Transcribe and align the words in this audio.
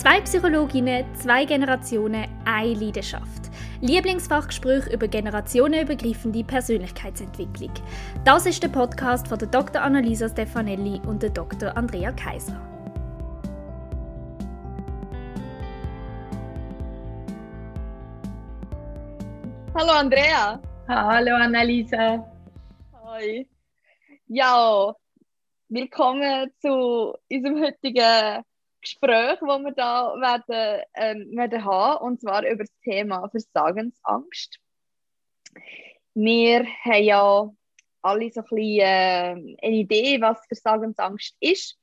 Zwei 0.00 0.18
Psychologinnen, 0.22 1.04
zwei 1.14 1.44
Generationen, 1.44 2.26
eine 2.46 2.72
Leidenschaft. 2.72 3.50
Lieblingsfachgespräch 3.82 4.86
über 4.86 5.06
generationenübergreifende 5.06 6.42
Persönlichkeitsentwicklung. 6.42 7.70
Das 8.24 8.46
ist 8.46 8.62
der 8.62 8.68
Podcast 8.68 9.28
von 9.28 9.38
der 9.38 9.48
Dr. 9.48 9.82
Annalisa 9.82 10.26
Stefanelli 10.26 11.02
und 11.06 11.22
der 11.22 11.28
Dr. 11.28 11.76
Andrea 11.76 12.12
Kaiser. 12.12 12.58
Hallo 19.74 19.92
Andrea. 19.92 20.62
Hallo 20.88 21.34
Annalisa. 21.34 22.26
Hi. 23.04 23.46
Ja, 24.28 24.94
willkommen 25.68 26.50
zu 26.58 27.12
unserem 27.30 27.62
heutigen 27.62 28.42
Gespräch, 28.80 29.38
das 29.40 29.62
wir 29.62 29.72
da 29.72 30.14
werden, 30.20 30.82
ähm, 30.94 31.36
werden 31.36 31.64
haben, 31.64 32.04
und 32.04 32.20
zwar 32.20 32.42
über 32.46 32.64
das 32.64 32.78
Thema 32.82 33.28
Versagensangst. 33.28 34.58
Wir 36.14 36.66
haben 36.84 37.04
ja 37.04 37.50
alle 38.02 38.30
so 38.30 38.40
ein 38.40 38.46
bisschen, 38.50 38.80
äh, 38.80 39.56
eine 39.62 39.76
Idee, 39.76 40.20
was 40.20 40.44
Versagensangst 40.46 41.36
ist 41.40 41.78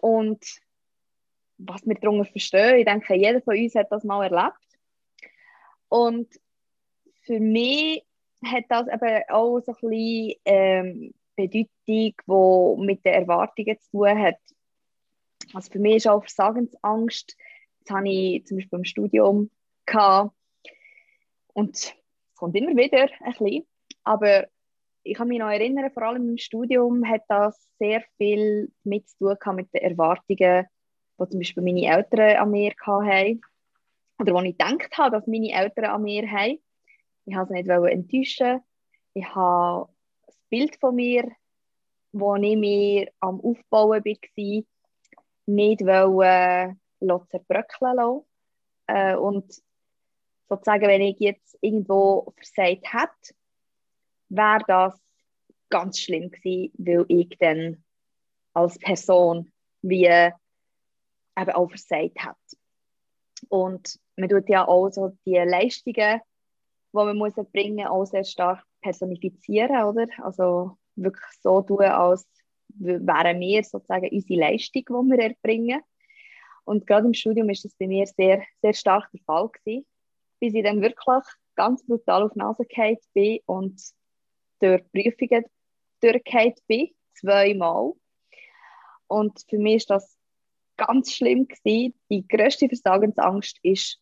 und 0.00 0.44
was 1.58 1.86
wir 1.86 1.94
darunter 1.94 2.30
verstehen. 2.30 2.78
Ich 2.78 2.84
denke, 2.84 3.14
jeder 3.14 3.40
von 3.40 3.56
uns 3.56 3.74
hat 3.74 3.90
das 3.90 4.04
mal 4.04 4.24
erlebt. 4.24 4.58
Und 5.88 6.28
für 7.22 7.40
mich 7.40 8.04
hat 8.44 8.64
das 8.68 8.86
eben 8.88 9.22
auch 9.28 9.60
so 9.60 9.72
ein 9.72 9.90
bisschen 9.90 10.34
ähm, 10.44 11.14
Bedeutung, 11.36 11.68
die 11.86 12.84
mit 12.84 13.04
den 13.04 13.14
Erwartungen 13.14 13.78
zu 13.80 13.90
tun 13.90 14.18
hat. 14.18 14.38
Also 15.56 15.72
für 15.72 15.78
mich 15.78 15.96
ist 15.96 16.06
auch 16.06 16.20
Versagensangst, 16.20 17.34
das 17.80 17.96
habe 17.96 18.10
ich 18.10 18.44
zum 18.44 18.58
Beispiel 18.58 18.78
im 18.78 18.84
Studium 18.84 19.50
gehabt. 19.86 20.36
Und 21.54 21.74
es 21.74 21.94
kommt 22.34 22.54
immer 22.56 22.76
wieder 22.76 23.08
ein 23.20 23.32
bisschen. 23.32 23.66
Aber 24.04 24.48
ich 25.02 25.16
kann 25.16 25.28
mich 25.28 25.38
noch 25.38 25.48
erinnern, 25.48 25.90
vor 25.92 26.02
allem 26.02 26.28
im 26.28 26.36
Studium 26.36 27.08
hat 27.08 27.22
das 27.28 27.70
sehr 27.78 28.04
viel 28.18 28.70
mit 28.84 29.08
zu 29.08 29.34
tun 29.34 29.56
mit 29.56 29.72
den 29.72 29.80
Erwartungen, 29.80 30.66
die 31.18 31.26
zum 31.26 31.40
Beispiel 31.40 31.62
meine 31.62 31.86
Eltern 31.86 32.36
an 32.36 32.50
mir 32.50 32.74
hatten. 32.78 33.40
Oder 34.18 34.34
wo 34.34 34.42
ich 34.42 34.58
gedacht 34.58 34.98
habe, 34.98 35.16
dass 35.16 35.26
meine 35.26 35.52
Eltern 35.52 35.86
an 35.86 36.02
mir 36.02 36.30
haben. 36.30 36.58
Ich 37.24 37.34
wollte 37.34 37.54
sie 37.54 37.62
nicht 37.62 37.70
enttäuschen. 37.70 38.60
Ich 39.14 39.34
habe 39.34 39.88
das 40.26 40.36
Bild 40.50 40.76
von 40.76 40.94
mir, 40.94 41.22
das 42.12 42.42
ich 42.42 42.56
mir 42.58 43.10
am 43.20 43.40
Aufbauen 43.40 44.04
war, 44.04 44.62
nicht 45.46 45.80
wollen, 45.82 46.80
äh, 47.00 47.18
zerbröckeln 47.28 47.96
lassen. 47.96 48.24
Äh, 48.86 49.16
und 49.16 49.62
sozusagen, 50.48 50.86
wenn 50.86 51.02
ich 51.02 51.18
jetzt 51.18 51.56
irgendwo 51.60 52.32
versagt 52.36 52.92
hätte, 52.92 53.34
wäre 54.28 54.62
das 54.66 55.00
ganz 55.68 55.98
schlimm 56.00 56.30
gewesen, 56.30 56.72
weil 56.78 57.04
ich 57.08 57.36
dann 57.38 57.84
als 58.52 58.78
Person 58.78 59.52
wie 59.82 60.04
eben 60.04 61.50
auch 61.50 61.68
versagt 61.68 62.24
hätte. 62.24 62.56
Und 63.48 63.98
man 64.16 64.28
tut 64.28 64.48
ja 64.48 64.66
auch 64.66 64.88
so 64.90 65.16
die 65.26 65.36
Leistungen, 65.36 66.20
die 66.92 66.96
man 66.96 67.16
muss 67.16 67.36
erbringen 67.36 67.76
muss, 67.76 67.86
auch 67.86 68.04
sehr 68.04 68.24
stark 68.24 68.64
personifizieren, 68.80 69.84
oder? 69.84 70.06
Also 70.22 70.78
wirklich 70.94 71.26
so 71.42 71.60
tun, 71.62 71.82
als 71.82 72.26
wären 72.68 73.40
wir 73.40 73.64
sozusagen 73.64 74.08
unsere 74.10 74.40
Leistung, 74.40 74.82
die 74.84 75.16
wir 75.16 75.18
erbringen. 75.18 75.80
Und 76.64 76.86
gerade 76.86 77.06
im 77.06 77.14
Studium 77.14 77.48
ist 77.50 77.64
das 77.64 77.74
bei 77.74 77.86
mir 77.86 78.06
sehr, 78.06 78.42
sehr 78.60 78.74
stark 78.74 79.10
der 79.12 79.20
Fall 79.24 79.48
gewesen, 79.48 79.86
bis 80.40 80.54
ich 80.54 80.64
dann 80.64 80.82
wirklich 80.82 81.24
ganz 81.54 81.86
brutal 81.86 82.24
auf 82.24 82.32
die 82.32 82.38
Nase 82.38 82.64
gefallen 82.64 82.98
bin 83.14 83.40
und 83.46 83.80
durch 84.60 84.82
Prüfungen 84.92 85.44
durchgefallen 86.00 86.54
bin, 86.66 86.90
zweimal. 87.14 87.92
Und 89.06 89.44
für 89.48 89.58
mich 89.58 89.76
ist 89.76 89.90
das 89.90 90.18
ganz 90.76 91.12
schlimm 91.12 91.46
gewesen. 91.48 91.94
Die 92.10 92.26
grösste 92.26 92.68
Versagensangst 92.68 93.58
ist 93.62 94.00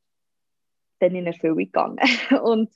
dann 0.99 1.15
in 1.15 1.27
Erfüllung 1.27 1.59
gegangen. 1.59 1.99
Und 2.43 2.73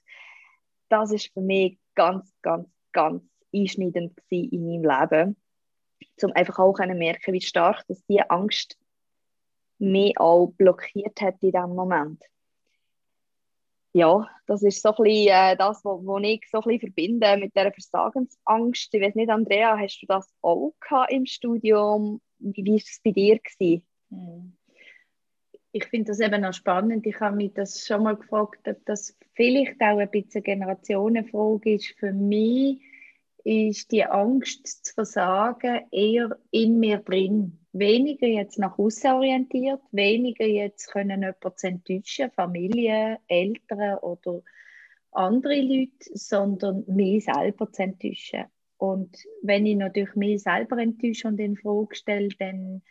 das 0.88 1.12
ist 1.12 1.32
für 1.32 1.40
mich 1.40 1.78
ganz, 1.94 2.32
ganz, 2.42 2.68
ganz 2.92 3.22
einschneidend 3.54 4.18
in 4.30 4.66
meinem 4.66 4.84
Leben 4.84 5.36
um 6.22 6.32
einfach 6.32 6.58
auch 6.58 6.74
zu 6.74 6.86
merken, 6.86 7.32
wie 7.32 7.40
stark 7.40 7.86
dass 7.86 8.04
diese 8.06 8.30
Angst 8.30 8.78
mich 9.78 10.18
auch 10.18 10.48
blockiert 10.56 11.20
hat 11.20 11.42
in 11.42 11.52
diesem 11.52 11.74
Moment. 11.74 12.22
Ja, 13.94 14.28
das 14.46 14.62
ist 14.62 14.82
so 14.82 14.90
ein 14.90 15.02
bisschen, 15.02 15.28
äh, 15.28 15.56
das, 15.56 15.84
was 15.84 16.22
ich 16.22 16.46
so 16.50 16.58
ein 16.58 16.64
bisschen 16.64 16.80
verbinde 16.80 17.36
mit 17.38 17.56
dieser 17.56 17.72
Versagensangst. 17.72 18.94
Ich 18.94 19.02
weiß 19.02 19.14
nicht, 19.14 19.30
Andrea, 19.30 19.78
hast 19.78 20.00
du 20.02 20.06
das 20.06 20.32
auch 20.42 20.74
im 21.08 21.26
Studium? 21.26 22.20
Wie 22.38 22.64
war 22.66 22.76
es 22.76 23.00
bei 23.02 23.12
dir? 23.12 23.38
Gewesen? 23.38 23.86
Hm. 24.10 24.56
Ich 25.72 25.84
finde 25.86 26.12
das 26.12 26.20
eben 26.20 26.44
auch 26.44 26.52
spannend. 26.52 27.06
Ich 27.06 27.18
habe 27.20 27.36
mich 27.36 27.52
das 27.54 27.86
schon 27.86 28.02
mal 28.02 28.16
gefragt, 28.16 28.66
ob 28.68 28.84
das 28.86 29.16
vielleicht 29.34 29.80
auch 29.80 29.98
ein 29.98 30.10
bisschen 30.10 30.42
Generationenfrage 30.42 31.74
ist. 31.74 31.94
Für 31.98 32.12
mich 32.12 32.80
ist 33.44 33.92
die 33.92 34.04
Angst 34.04 34.86
zu 34.86 34.94
versagen 34.94 35.86
eher 35.90 36.38
in 36.50 36.78
mir 36.78 36.98
drin. 36.98 37.58
Weniger 37.72 38.26
jetzt 38.26 38.58
nach 38.58 38.78
außen 38.78 39.12
orientiert, 39.12 39.80
weniger 39.92 40.46
jetzt 40.46 40.88
können 40.90 41.22
jemanden 41.22 41.66
enttäuschen, 41.66 42.30
Familie, 42.32 43.18
Eltern 43.28 43.98
oder 43.98 44.42
andere 45.12 45.60
Leute, 45.60 46.10
sondern 46.14 46.84
mich 46.86 47.24
selber 47.24 47.70
zu 47.72 47.82
enttäuschen. 47.82 48.46
Und 48.78 49.16
wenn 49.42 49.66
ich 49.66 49.76
natürlich 49.76 50.14
mich 50.14 50.42
selber 50.42 50.78
enttäusche 50.78 51.28
und 51.28 51.40
in 51.40 51.56
Frage 51.56 51.94
stelle, 51.94 52.28
dann, 52.38 52.82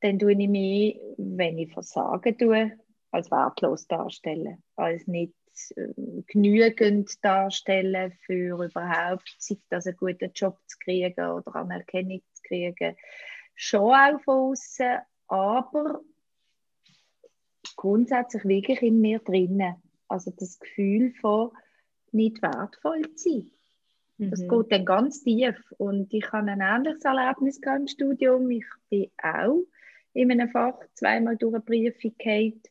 dann 0.00 0.18
tue 0.18 0.32
ich 0.32 0.48
mich, 0.48 1.00
wenn 1.18 1.58
ich 1.58 1.72
versagen 1.72 2.36
tue, 2.38 2.72
als 3.10 3.30
wertlos 3.30 3.86
darstellen, 3.86 4.62
als 4.74 5.06
nicht 5.06 5.34
genügend 6.26 7.24
darstellen, 7.24 8.12
für 8.24 8.64
überhaupt, 8.64 9.34
sei 9.38 9.56
das 9.68 9.86
einen 9.86 9.96
guten 9.96 10.30
Job 10.34 10.58
zu 10.66 10.78
kriegen 10.78 11.24
oder 11.24 11.54
Anerkennung 11.56 12.22
zu 12.32 12.42
kriegen. 12.42 12.96
Schon 13.54 13.94
auch 13.94 14.20
von 14.22 14.52
außen, 14.52 14.98
aber 15.28 16.00
grundsätzlich 17.76 18.44
wirklich 18.44 18.82
in 18.82 19.00
mir 19.00 19.18
drinnen. 19.18 19.76
Also 20.08 20.32
das 20.36 20.58
Gefühl 20.58 21.12
von 21.20 21.50
nicht 22.12 22.42
wertvoll 22.42 23.02
zu 23.14 23.30
sein. 23.30 23.50
Das 24.18 24.40
mhm. 24.40 24.48
geht 24.48 24.72
dann 24.72 24.84
ganz 24.84 25.22
tief. 25.22 25.56
Und 25.78 26.12
ich 26.12 26.30
habe 26.32 26.50
ein 26.50 26.60
ähnliches 26.60 27.04
Erlebnis 27.04 27.58
im 27.64 27.86
Studium. 27.88 28.50
Ich 28.50 28.66
bin 28.88 29.10
auch 29.22 29.62
in 30.12 30.30
einem 30.30 30.48
Fach 30.50 30.78
zweimal 30.94 31.36
durch 31.36 31.54
eine 31.54 31.62
Prüfung 31.62 32.14
gehabt 32.18 32.68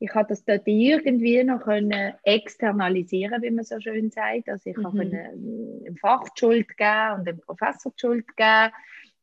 ich 0.00 0.14
habe 0.14 0.28
das 0.28 0.44
dort 0.44 0.66
irgendwie 0.66 1.42
noch 1.42 1.60
können 1.60 2.14
externalisieren, 2.22 3.42
wie 3.42 3.50
man 3.50 3.64
so 3.64 3.80
schön 3.80 4.10
sagt. 4.10 4.48
Also 4.48 4.70
ich 4.70 4.76
mhm. 4.76 4.84
habe 4.84 5.02
ähm, 5.02 5.96
Fach 6.00 6.24
die 6.28 6.38
Schuld 6.38 6.76
geben 6.76 7.14
und 7.18 7.26
dem 7.26 7.40
Professor 7.40 7.92
die 7.92 8.00
Schuld 8.00 8.36
geben. 8.36 8.72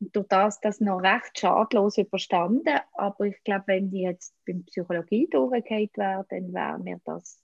Und 0.02 0.16
durch 0.16 0.28
das 0.28 0.59
das 0.59 0.81
noch 0.81 1.00
recht 1.00 1.40
schadlos 1.40 1.97
überstanden. 1.97 2.78
Aber 2.94 3.25
ich 3.25 3.41
glaube, 3.44 3.64
wenn 3.68 3.90
die 3.90 4.02
jetzt 4.02 4.35
beim 4.46 4.66
Psychologie 4.66 5.28
durchgehend 5.30 5.97
wäre, 5.97 6.25
dann 6.30 6.53
wäre 6.53 6.80
mir 6.80 7.00
das, 7.06 7.41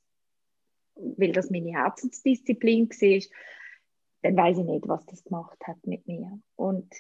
weil 0.96 1.32
das 1.32 1.50
meine 1.50 1.72
Herzensdisziplin 1.72 2.90
war, 2.90 3.22
dann 4.24 4.38
weiß 4.38 4.58
ich 4.58 4.66
nicht, 4.66 4.88
was 4.90 5.06
das 5.06 5.24
gemacht 5.24 5.58
hat 5.66 5.78
mit 5.88 6.06
mir. 6.06 6.38
Und 6.58 6.94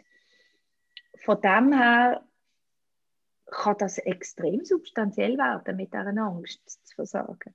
von 1.17 1.41
dem 1.41 1.73
her 1.73 2.23
kann 3.51 3.77
das 3.77 3.97
extrem 3.99 4.65
substanziell 4.65 5.37
werden, 5.37 5.75
mit 5.75 5.93
dieser 5.93 6.07
Angst 6.07 6.61
zu 6.87 6.95
versagen. 6.95 7.53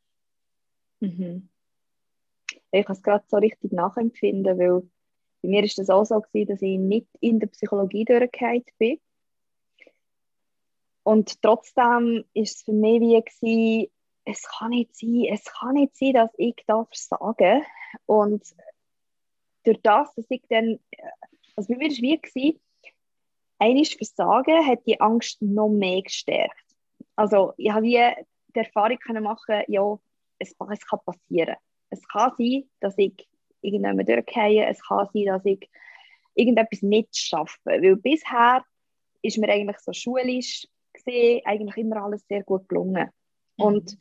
Mhm. 1.00 1.48
Ich 2.70 2.86
kann 2.86 2.96
es 2.96 3.02
gerade 3.02 3.24
so 3.26 3.38
richtig 3.38 3.72
nachempfinden, 3.72 4.58
weil 4.58 4.82
bei 5.42 5.48
mir 5.48 5.64
ist 5.64 5.78
das 5.78 5.90
auch 5.90 6.04
so 6.04 6.20
gewesen, 6.20 6.48
dass 6.48 6.62
ich 6.62 6.78
nicht 6.78 7.08
in 7.20 7.40
der 7.40 7.48
Psychologie 7.48 8.04
durchgefallen 8.04 8.64
bin. 8.78 9.00
Und 11.02 11.40
trotzdem 11.40 12.24
ist 12.34 12.56
es 12.56 12.62
für 12.62 12.72
mich 12.72 13.00
wie 13.00 13.22
gewesen, 13.22 13.92
es 14.24 14.42
kann 14.42 14.70
nicht 14.70 14.94
sein, 14.96 15.26
es 15.30 15.44
kann 15.44 15.74
nicht 15.74 15.96
sein, 15.96 16.14
dass 16.14 16.30
ich 16.36 16.56
da 16.66 16.84
versage. 16.84 17.62
Und 18.06 18.44
durch 19.64 19.80
das, 19.82 20.12
dass 20.14 20.26
ich 20.28 20.42
dann, 20.48 20.78
also 21.54 21.72
bei 21.72 21.78
mir 21.78 21.84
war 21.84 21.92
es 21.92 22.02
wie 22.02 22.20
gewesen, 22.20 22.60
eines 23.58 23.94
Versagen 23.94 24.66
hat 24.66 24.86
die 24.86 25.00
Angst 25.00 25.40
noch 25.40 25.68
mehr 25.68 26.02
gestärkt. 26.02 26.64
Also 27.14 27.54
ich 27.56 27.70
habe 27.70 27.84
wie 27.84 28.12
die 28.54 28.58
Erfahrung 28.58 28.98
können 28.98 29.24
machen, 29.24 29.62
ja, 29.68 29.98
es, 30.38 30.54
es 30.70 30.86
kann 30.86 31.00
passieren. 31.04 31.56
Es 31.90 32.06
kann 32.08 32.32
sein, 32.38 32.64
dass 32.80 32.98
ich 32.98 33.28
irgendwann 33.60 34.04
durchgehe, 34.04 34.66
es 34.66 34.82
kann 34.86 35.08
sein, 35.12 35.26
dass 35.26 35.44
ich 35.44 35.70
irgendetwas 36.34 36.82
nicht 36.82 37.16
schaffe. 37.16 37.58
Weil 37.64 37.96
bisher 37.96 38.64
ist 39.22 39.38
mir 39.38 39.48
eigentlich 39.48 39.78
so 39.78 39.92
schulisch 39.92 40.66
gesehen 40.92 41.42
eigentlich 41.44 41.76
immer 41.76 42.02
alles 42.04 42.26
sehr 42.28 42.42
gut 42.42 42.68
gelungen. 42.68 43.08
Mhm. 43.56 43.64
Und 43.64 43.98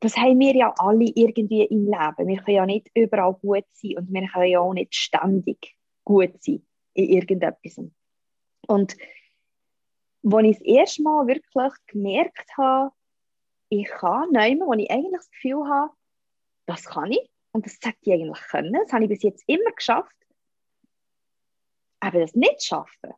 das 0.00 0.16
haben 0.16 0.40
wir 0.40 0.54
ja 0.56 0.74
alle 0.78 1.12
irgendwie 1.14 1.62
im 1.62 1.84
Leben. 1.84 2.28
Wir 2.28 2.42
können 2.42 2.56
ja 2.56 2.66
nicht 2.66 2.90
überall 2.94 3.34
gut 3.34 3.64
sein 3.72 3.98
und 3.98 4.12
wir 4.12 4.26
können 4.26 4.50
ja 4.50 4.60
auch 4.60 4.74
nicht 4.74 4.94
ständig 4.94 5.76
gut 6.04 6.42
sein 6.42 6.62
in 6.94 7.08
irgendetwas. 7.08 7.80
Und 8.66 8.96
als 10.24 10.44
ich 10.44 10.58
das 10.58 10.66
erste 10.66 11.02
Mal 11.02 11.26
wirklich 11.26 11.72
gemerkt 11.86 12.56
habe, 12.56 12.92
ich 13.68 13.86
kann 13.86 14.30
nicht 14.30 14.60
wo 14.60 14.72
ich 14.74 14.90
eigentlich 14.90 15.12
das 15.12 15.30
Gefühl 15.30 15.66
habe, 15.66 15.92
das 16.66 16.84
kann 16.84 17.10
ich 17.10 17.30
und 17.52 17.66
das 17.66 17.78
sollte 17.80 17.98
ich 18.02 18.12
eigentlich 18.12 18.40
können, 18.48 18.72
das 18.72 18.92
habe 18.92 19.04
ich 19.04 19.10
bis 19.10 19.22
jetzt 19.22 19.44
immer 19.46 19.72
geschafft, 19.72 20.14
aber 22.00 22.20
das 22.20 22.34
nicht 22.34 22.62
schaffen, 22.62 23.14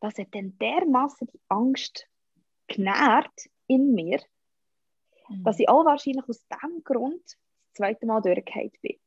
das 0.00 0.18
hat 0.18 0.34
dann 0.34 0.56
dermaßen 0.58 1.28
die 1.28 1.40
Angst 1.48 2.06
genährt 2.66 3.48
in 3.66 3.94
mir, 3.94 4.20
mhm. 5.28 5.44
dass 5.44 5.58
ich 5.58 5.68
auch 5.68 5.84
wahrscheinlich 5.84 6.28
aus 6.28 6.46
diesem 6.46 6.84
Grund 6.84 7.24
das 7.24 7.74
zweite 7.74 8.06
Mal 8.06 8.20
durchgefallen 8.20 8.72
bin. 8.82 8.98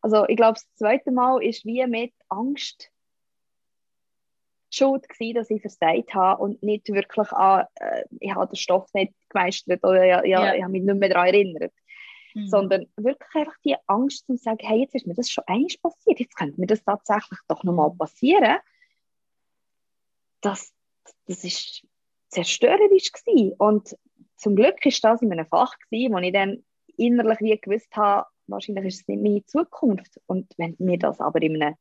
Also 0.00 0.26
ich 0.28 0.36
glaube, 0.36 0.54
das 0.54 0.74
zweite 0.74 1.10
Mal 1.10 1.42
ist 1.42 1.64
wie 1.64 1.86
mit 1.86 2.12
Angst 2.28 2.90
schuld 4.70 5.08
gewesen, 5.08 5.34
dass 5.34 5.50
ich 5.50 5.60
versagt 5.60 6.14
habe 6.14 6.42
und 6.42 6.62
nicht 6.62 6.88
wirklich 6.88 7.30
an, 7.32 7.66
äh, 7.76 8.04
ich 8.20 8.32
habe 8.34 8.46
den 8.46 8.56
Stoff 8.56 8.88
nicht 8.94 9.12
gemeistert 9.28 9.84
oder 9.84 10.04
ja, 10.04 10.24
ja, 10.24 10.46
ja. 10.46 10.54
ich 10.54 10.62
habe 10.62 10.72
mich 10.72 10.82
nicht 10.82 10.98
mehr 10.98 11.08
daran 11.08 11.26
erinnert. 11.26 11.72
Mhm. 12.34 12.46
Sondern 12.46 12.86
wirklich 12.96 13.34
einfach 13.34 13.56
die 13.64 13.76
Angst 13.86 14.26
zu 14.26 14.36
sagen, 14.36 14.64
hey, 14.64 14.80
jetzt 14.80 14.94
ist 14.94 15.06
mir 15.06 15.14
das 15.14 15.30
schon 15.30 15.44
eins 15.48 15.76
passiert, 15.76 16.20
jetzt 16.20 16.36
könnte 16.36 16.60
mir 16.60 16.68
das 16.68 16.84
tatsächlich 16.84 17.38
doch 17.48 17.64
nochmal 17.64 17.90
passieren. 17.98 18.58
Das, 20.40 20.72
das 21.26 21.42
ist 21.42 21.84
zerstörerisch 22.28 23.10
gewesen. 23.12 23.54
Und 23.58 23.96
zum 24.36 24.54
Glück 24.54 24.84
ist 24.86 25.02
das 25.02 25.20
in 25.22 25.32
einem 25.32 25.46
Fach 25.46 25.76
gewesen, 25.80 26.14
wo 26.14 26.18
ich 26.18 26.32
dann 26.32 26.64
innerlich 26.96 27.40
wie 27.40 27.58
gewusst 27.58 27.94
habe, 27.96 28.28
wahrscheinlich 28.50 28.86
ist 28.86 29.00
es 29.02 29.08
nicht 29.08 29.22
meine 29.22 29.44
Zukunft. 29.44 30.20
Und 30.26 30.52
wenn 30.56 30.76
mir 30.78 30.98
das 30.98 31.20
aber 31.20 31.40
in 31.42 31.62
einem 31.62 31.76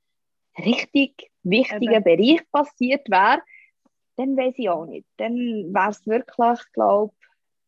richtig 0.57 1.31
wichtigen 1.43 1.93
Eben. 1.93 2.03
Bereich 2.03 2.51
passiert 2.51 3.09
wäre, 3.09 3.41
dann 4.17 4.35
weiß 4.35 4.55
ich 4.57 4.69
auch 4.69 4.85
nicht. 4.85 5.07
Dann 5.17 5.35
wäre 5.73 5.89
es 5.89 6.05
wirklich, 6.05 6.71
glaube 6.73 7.13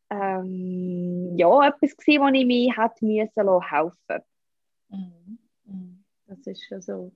ähm, 0.09 1.37
ja, 1.37 1.67
etwas 1.67 1.95
gewesen, 1.95 2.21
wo 2.21 2.27
ich 2.27 2.45
mich 2.45 2.77
hätte 2.77 3.05
müssen 3.05 3.69
helfen 3.69 4.25
mhm. 4.89 5.39
mhm. 5.65 6.03
Das 6.27 6.45
ist 6.45 6.65
schon 6.65 6.81
so. 6.81 7.11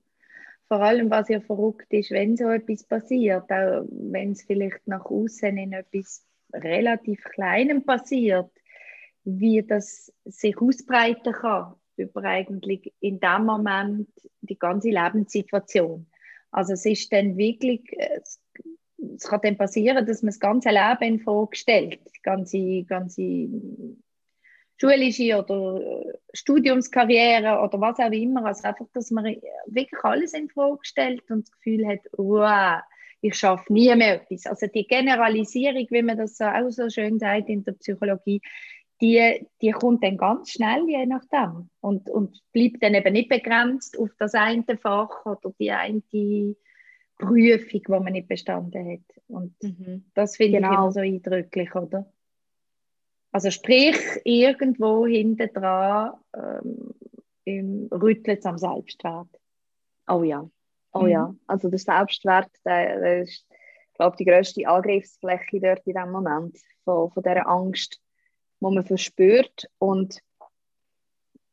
Vor 0.68 0.82
allem, 0.82 1.12
was 1.12 1.30
ja 1.30 1.42
verrückt 1.42 1.92
ist, 1.94 2.12
wenn 2.12 2.38
so 2.38 2.50
etwas 2.50 2.86
passiert, 2.86 3.52
auch 3.52 3.86
wenn 3.90 4.32
es 4.32 4.44
vielleicht 4.44 4.88
nach 4.88 5.06
außen 5.06 5.58
in 5.58 5.74
etwas 5.74 6.26
relativ 6.54 7.24
Kleinem 7.24 7.84
passiert, 7.84 8.50
wie 9.26 9.64
das 9.64 10.14
sich 10.24 10.58
ausbreiten 10.58 11.34
kann 11.34 11.74
über 11.98 12.24
eigentlich 12.24 12.94
in 13.00 13.20
dem 13.20 13.46
Moment 13.46 14.10
die 14.42 14.58
ganze 14.58 14.90
Lebenssituation. 14.90 16.08
Also 16.52 16.74
es 16.74 16.86
ist 16.86 17.12
dann 17.12 17.38
wirklich, 17.38 17.82
es, 17.98 18.42
es 19.16 19.24
kann 19.24 19.42
dann 19.44 19.58
passieren, 19.58 20.06
dass 20.06 20.22
man 20.22 20.30
das 20.30 20.40
ganze 20.40 20.70
Leben 20.70 21.16
in 21.16 21.20
Frage 21.20 21.56
stellt, 21.56 22.00
die 22.16 22.22
ganze, 22.22 22.84
ganze 22.84 23.50
schulische 24.78 25.38
oder 25.38 26.04
Studiumskarriere 26.34 27.60
oder 27.62 27.80
was 27.80 28.00
auch 28.00 28.12
immer. 28.12 28.46
Also 28.46 28.68
einfach, 28.68 28.88
dass 28.94 29.12
man 29.12 29.26
wirklich 29.68 30.04
alles 30.04 30.34
in 30.34 30.50
Frage 30.50 30.80
stellt 30.82 31.30
und 31.32 31.48
das 31.48 31.52
Gefühl 31.52 31.88
hat, 31.88 32.02
wow, 32.18 32.82
ich 33.22 33.36
schaffe 33.36 33.72
nie 33.74 33.94
mehr 33.96 34.22
etwas. 34.22 34.46
Also 34.46 34.68
die 34.68 34.86
Generalisierung, 34.86 35.88
wie 35.90 36.02
man 36.04 36.18
das 36.18 36.40
auch 36.42 36.70
so 36.70 36.90
schön 36.90 37.18
sagt 37.20 37.50
in 37.50 37.64
der 37.64 37.72
Psychologie, 37.74 38.42
die, 39.02 39.48
die 39.62 39.72
kommt 39.72 40.04
dann 40.04 40.18
ganz 40.18 40.52
schnell, 40.52 40.88
je 40.88 41.06
nachdem. 41.06 41.70
Und, 41.82 42.10
und 42.10 42.42
bleibt 42.54 42.82
dann 42.82 42.94
eben 42.94 43.14
nicht 43.14 43.30
begrenzt 43.30 44.00
auf 44.00 44.10
das 44.18 44.34
eine 44.34 44.78
Fach 44.78 45.26
oder 45.26 45.54
die 45.60 45.72
eine 45.72 46.02
Prüfung, 47.18 47.82
die 47.88 47.92
man 47.92 48.14
nicht 48.14 48.28
bestanden 48.28 48.92
hat. 48.92 49.22
Und 49.28 49.56
mhm. 49.62 50.06
das 50.14 50.38
finde 50.38 50.60
genau. 50.60 50.72
ich 50.72 50.78
immer 50.78 50.92
so 50.92 51.00
eindrücklich, 51.02 51.76
oder? 51.76 52.12
Also 53.32 53.52
sprich, 53.52 53.98
irgendwo 54.24 55.06
hinten 55.06 55.50
dran 55.54 56.14
ähm, 57.46 57.90
rüttelt 57.92 58.40
es 58.40 58.46
am 58.46 58.58
Selbstwert. 58.58 59.28
Oh 60.08 60.24
ja, 60.24 60.50
oh 60.94 61.02
mhm. 61.02 61.10
ja. 61.10 61.36
Also 61.48 61.70
der 61.70 61.80
Selbstwert, 61.80 62.50
der, 62.64 63.00
der 63.00 63.22
ist, 63.24 63.46
glaube 63.96 64.14
ich, 64.14 64.18
die 64.18 64.32
grösste 64.32 64.68
Angriffsfläche 64.68 65.60
dort 65.60 65.86
in 65.86 65.96
dem 65.96 66.12
Moment 66.12 66.58
von, 66.86 67.12
von 67.12 67.24
dieser 67.24 67.48
Angst 67.48 68.02
wo 68.66 68.72
man 68.72 68.84
verspürt 68.84 69.70
und 69.78 70.24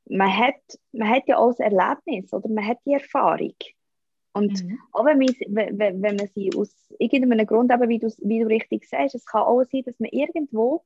man 0.08 0.34
hat, 0.34 0.62
man 0.92 1.10
hat 1.10 1.28
ja 1.28 1.36
auch 1.36 1.50
das 1.50 1.60
Erlebnis 1.60 2.32
oder 2.32 2.48
man 2.48 2.66
hat 2.66 2.78
die 2.86 2.94
Erfahrung. 2.94 3.54
Und 4.32 4.64
mhm. 4.64 4.78
auch 4.92 5.04
wenn 5.04 5.18
man, 5.18 5.78
wenn, 5.78 6.16
man 6.16 6.26
sie 6.28 6.50
aus 6.56 6.74
irgendeinem 6.98 7.46
Grund, 7.46 7.70
eben, 7.70 7.88
wie, 7.90 7.98
du, 7.98 8.08
wie 8.22 8.40
du 8.40 8.46
richtig 8.46 8.88
sagst, 8.88 9.14
es 9.14 9.26
kann 9.26 9.42
auch 9.42 9.62
sein, 9.64 9.82
dass 9.84 10.00
man 10.00 10.08
irgendwo 10.10 10.84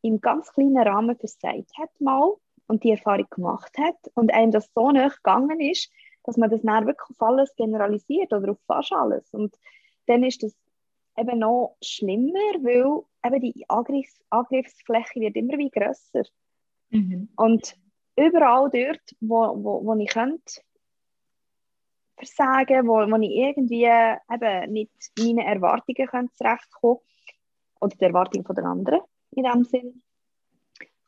im 0.00 0.22
ganz 0.22 0.50
kleinen 0.50 0.78
Rahmen 0.78 1.14
versagt 1.14 1.76
hat 1.78 1.90
mal 2.00 2.36
und 2.66 2.82
die 2.82 2.92
Erfahrung 2.92 3.26
gemacht 3.28 3.76
hat 3.76 3.98
und 4.14 4.32
einem 4.32 4.50
das 4.50 4.70
so 4.74 4.90
nah 4.92 5.08
gegangen 5.08 5.60
ist, 5.60 5.90
dass 6.22 6.38
man 6.38 6.48
das 6.48 6.62
dann 6.62 6.86
wirklich 6.86 7.10
auf 7.10 7.20
alles 7.20 7.54
generalisiert 7.54 8.32
oder 8.32 8.52
auf 8.52 8.58
fast 8.66 8.94
alles. 8.94 9.28
Und 9.34 9.54
dann 10.06 10.22
ist 10.22 10.42
das 10.42 10.56
eben 11.16 11.38
noch 11.38 11.76
schlimmer, 11.82 12.38
weil 12.62 13.02
eben 13.24 13.40
die 13.40 13.64
Angriffs 13.68 14.20
Angriffsfläche 14.30 15.20
wird 15.20 15.36
immer 15.36 15.58
wie 15.58 15.70
grösser. 15.70 16.24
Mhm. 16.90 17.28
Und 17.36 17.76
überall 18.16 18.70
dort, 18.70 19.16
wo, 19.20 19.64
wo, 19.64 19.84
wo 19.84 19.94
ich 19.96 20.08
könnte 20.08 20.60
versagen, 22.16 22.86
wo, 22.86 22.94
wo 22.94 23.16
ich 23.20 23.30
irgendwie 23.30 23.84
eben 23.84 24.72
nicht 24.72 24.92
meinen 25.18 25.46
Erwartungen 25.46 26.06
könnte 26.06 26.34
zurechtkommen 26.34 26.98
oder 27.80 27.96
die 27.96 28.04
Erwartungen 28.04 28.54
der 28.54 28.64
anderen 28.64 29.00
in 29.32 29.44
dem 29.44 29.64
Sinn, 29.64 30.02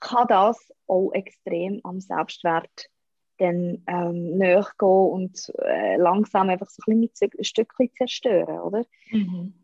kann 0.01 0.27
das 0.29 0.73
auch 0.89 1.13
extrem 1.13 1.81
am 1.85 2.01
Selbstwert 2.01 2.91
dann 3.39 3.83
ähm, 3.87 4.39
nachgehen 4.39 4.89
und 4.89 5.53
äh, 5.59 5.97
langsam 5.97 6.49
einfach 6.49 6.69
so 6.69 6.83
ein, 6.87 7.01
bisschen 7.01 7.31
ein 7.39 7.45
Stückchen 7.45 7.91
zerstören, 7.93 8.61
oder? 8.61 8.85
Mhm. 9.11 9.55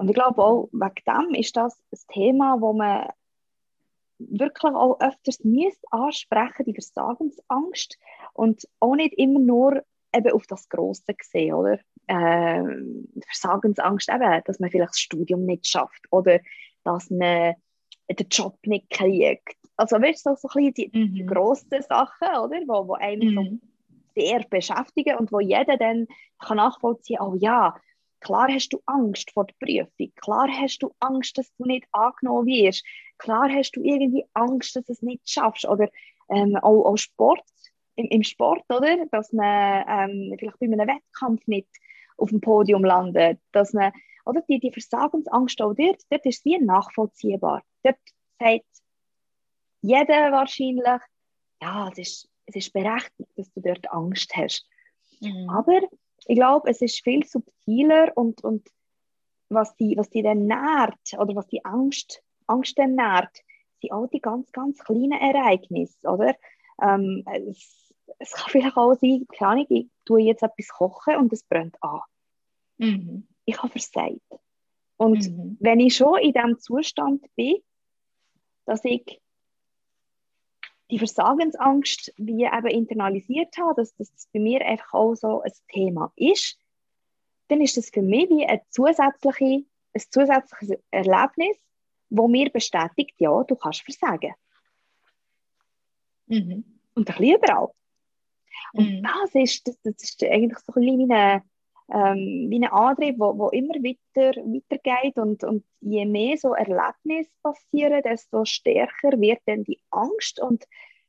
Und 0.00 0.08
ich 0.08 0.14
glaube 0.14 0.42
auch, 0.42 0.70
wegen 0.72 0.94
dem 1.06 1.34
ist 1.34 1.54
das 1.58 1.78
ein 1.92 1.98
Thema, 2.08 2.58
wo 2.58 2.72
man 2.72 3.06
wirklich 4.18 4.72
auch 4.72 4.98
öfters 4.98 5.44
müsste 5.44 5.86
ansprechen, 5.90 6.64
die 6.64 6.72
Versagensangst 6.72 7.98
und 8.32 8.66
auch 8.80 8.94
nicht 8.94 9.12
immer 9.18 9.40
nur 9.40 9.82
eben 10.14 10.32
auf 10.32 10.46
das 10.46 10.70
Große 10.70 11.04
sehen, 11.22 11.52
oder? 11.52 11.78
Äh, 12.06 12.64
Versagensangst 13.26 14.08
eben, 14.08 14.42
dass 14.46 14.58
man 14.58 14.70
vielleicht 14.70 14.92
das 14.92 15.00
Studium 15.00 15.44
nicht 15.44 15.66
schafft 15.66 16.06
oder 16.10 16.40
dass 16.82 17.10
man 17.10 17.56
den 18.08 18.28
Job 18.30 18.56
nicht 18.64 18.88
kriegt. 18.88 19.58
Also 19.76 19.96
weißt 20.00 20.24
du, 20.24 20.30
so, 20.30 20.36
so 20.36 20.48
ein 20.48 20.72
bisschen 20.72 20.92
die, 20.92 20.98
mhm. 20.98 21.14
die 21.14 21.26
grossen 21.26 21.82
Sachen, 21.86 22.28
oder? 22.42 22.58
Wo, 22.66 22.88
wo 22.88 22.94
einen 22.94 23.34
mhm. 23.34 23.60
so 24.14 24.22
sehr 24.22 24.46
beschäftigen 24.48 25.18
und 25.18 25.30
wo 25.30 25.40
jeder 25.40 25.76
dann 25.76 26.06
kann 26.38 26.56
nachvollziehen 26.56 27.18
kann, 27.18 27.28
oh 27.28 27.34
ja, 27.34 27.76
Klar 28.20 28.48
hast 28.48 28.72
du 28.72 28.80
Angst 28.86 29.30
vor 29.32 29.46
der 29.46 29.54
Prüfung. 29.58 30.12
Klar 30.16 30.48
hast 30.48 30.82
du 30.82 30.92
Angst, 31.00 31.38
dass 31.38 31.52
du 31.56 31.64
nicht 31.64 31.86
angenommen 31.92 32.46
wirst. 32.46 32.84
Klar 33.18 33.50
hast 33.50 33.72
du 33.72 33.82
irgendwie 33.82 34.24
Angst, 34.34 34.76
dass 34.76 34.84
du 34.84 34.92
es 34.92 35.02
nicht 35.02 35.28
schaffst. 35.28 35.66
Oder 35.66 35.88
ähm, 36.28 36.56
auch, 36.56 36.84
auch 36.84 36.96
Sport, 36.96 37.42
im, 37.96 38.06
im, 38.06 38.22
Sport, 38.22 38.64
oder? 38.68 39.06
Dass 39.10 39.32
man 39.32 39.84
ähm, 39.88 40.36
vielleicht 40.38 40.58
bei 40.58 40.66
einem 40.66 40.86
Wettkampf 40.86 41.46
nicht 41.46 41.68
auf 42.16 42.30
dem 42.30 42.40
Podium 42.40 42.84
landet. 42.84 43.40
Dass 43.52 43.72
man, 43.72 43.92
oder 44.26 44.42
die, 44.42 44.60
die 44.60 44.72
Versagensangst 44.72 45.60
auch 45.62 45.74
dort, 45.74 46.02
dort 46.10 46.26
ist 46.26 46.44
wie 46.44 46.58
nachvollziehbar. 46.58 47.62
Dort 47.82 47.98
sagt 48.38 48.66
jeder 49.82 50.30
wahrscheinlich, 50.30 51.00
ja, 51.62 51.88
es 51.92 51.98
ist, 51.98 52.28
es 52.46 52.56
ist 52.56 52.72
berechtigt, 52.72 53.30
dass 53.36 53.50
du 53.52 53.60
dort 53.60 53.90
Angst 53.90 54.34
hast. 54.36 54.66
Mhm. 55.20 55.48
Aber 55.50 55.80
ich 56.26 56.36
glaube, 56.36 56.70
es 56.70 56.80
ist 56.80 57.02
viel 57.02 57.24
subtiler 57.24 58.12
und, 58.16 58.42
und 58.44 58.68
was, 59.48 59.74
die, 59.76 59.96
was 59.96 60.10
die 60.10 60.22
dann 60.22 60.46
nährt 60.46 61.14
oder 61.18 61.34
was 61.34 61.46
die 61.48 61.64
Angst, 61.64 62.22
Angst 62.46 62.78
dann 62.78 62.94
nährt, 62.94 63.42
sind 63.80 63.92
all 63.92 64.08
die 64.08 64.20
ganz, 64.20 64.50
ganz 64.52 64.78
kleinen 64.78 65.12
Ereignisse, 65.12 66.08
oder? 66.08 66.36
Ähm, 66.82 67.24
es, 67.48 67.92
es 68.18 68.32
kann 68.32 68.50
vielleicht 68.50 68.76
auch 68.76 68.94
sein, 68.94 69.26
keine 69.32 69.50
Ahnung, 69.50 69.66
ich 69.68 69.88
tue 70.04 70.22
jetzt 70.22 70.42
etwas 70.42 70.68
kochen 70.68 71.16
und 71.16 71.32
es 71.32 71.42
brennt 71.42 71.76
an. 71.82 72.00
Mhm. 72.78 73.28
Ich 73.44 73.58
habe 73.58 73.70
versagt. 73.70 74.20
Und 74.96 75.28
mhm. 75.28 75.56
wenn 75.60 75.80
ich 75.80 75.96
schon 75.96 76.18
in 76.18 76.32
dem 76.32 76.58
Zustand 76.58 77.24
bin, 77.34 77.56
dass 78.66 78.84
ich 78.84 79.19
die 80.90 80.98
Versagensangst 80.98 82.12
wie 82.16 82.44
eben 82.44 82.66
internalisiert 82.66 83.56
habe, 83.58 83.74
dass 83.76 83.94
das 83.96 84.28
bei 84.32 84.40
mir 84.40 84.64
einfach 84.66 84.94
auch 84.94 85.14
so 85.14 85.42
ein 85.42 85.52
Thema 85.68 86.12
ist, 86.16 86.58
dann 87.48 87.60
ist 87.60 87.76
das 87.76 87.90
für 87.90 88.02
mich 88.02 88.28
wie 88.28 88.46
eine 88.46 88.62
zusätzliche 88.70 89.64
ein 89.92 90.02
zusätzliches 90.10 90.78
Erlebnis, 90.90 91.56
wo 92.10 92.28
mir 92.28 92.50
bestätigt, 92.50 93.14
ja, 93.18 93.42
du 93.44 93.56
kannst 93.56 93.82
versagen. 93.82 94.34
Mhm. 96.26 96.64
Und 96.94 97.08
ein 97.10 97.16
bisschen 97.16 97.36
überall. 97.36 97.68
Und 98.72 98.98
mhm. 98.98 99.02
das, 99.02 99.34
ist, 99.34 99.66
das, 99.66 99.80
das 99.82 100.02
ist 100.02 100.22
eigentlich 100.24 100.58
so 100.58 100.72
ein 100.74 100.84
bisschen 100.84 101.08
meine, 101.08 101.42
ähm, 101.92 102.46
wie 102.50 102.60
ein 102.62 102.70
Antrieb, 102.70 103.18
wo, 103.18 103.36
wo 103.36 103.48
immer 103.48 103.74
weiter, 103.74 104.40
weitergeht 104.40 105.18
und, 105.18 105.44
und 105.44 105.64
je 105.80 106.06
mehr 106.06 106.36
so 106.36 106.54
Erlebnisse 106.54 107.30
passieren, 107.42 108.02
desto 108.02 108.44
stärker 108.44 109.20
wird 109.20 109.40
dann 109.46 109.64
die 109.64 109.80
Angst 109.90 110.40
und 110.40 110.64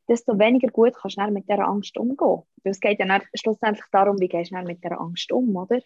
desto 0.07 0.37
weniger 0.37 0.69
gut 0.69 0.93
kannst 0.95 1.17
du 1.17 1.31
mit 1.31 1.47
dieser 1.47 1.67
Angst 1.67 1.97
umgehen. 1.97 2.43
Weil 2.63 2.71
es 2.71 2.79
geht 2.79 2.99
ja 2.99 3.21
schlussendlich 3.35 3.85
darum, 3.91 4.19
wie 4.19 4.27
gehst 4.27 4.51
du 4.51 4.61
mit 4.63 4.83
dieser 4.83 4.99
Angst 4.99 5.31
um, 5.31 5.55
oder? 5.55 5.79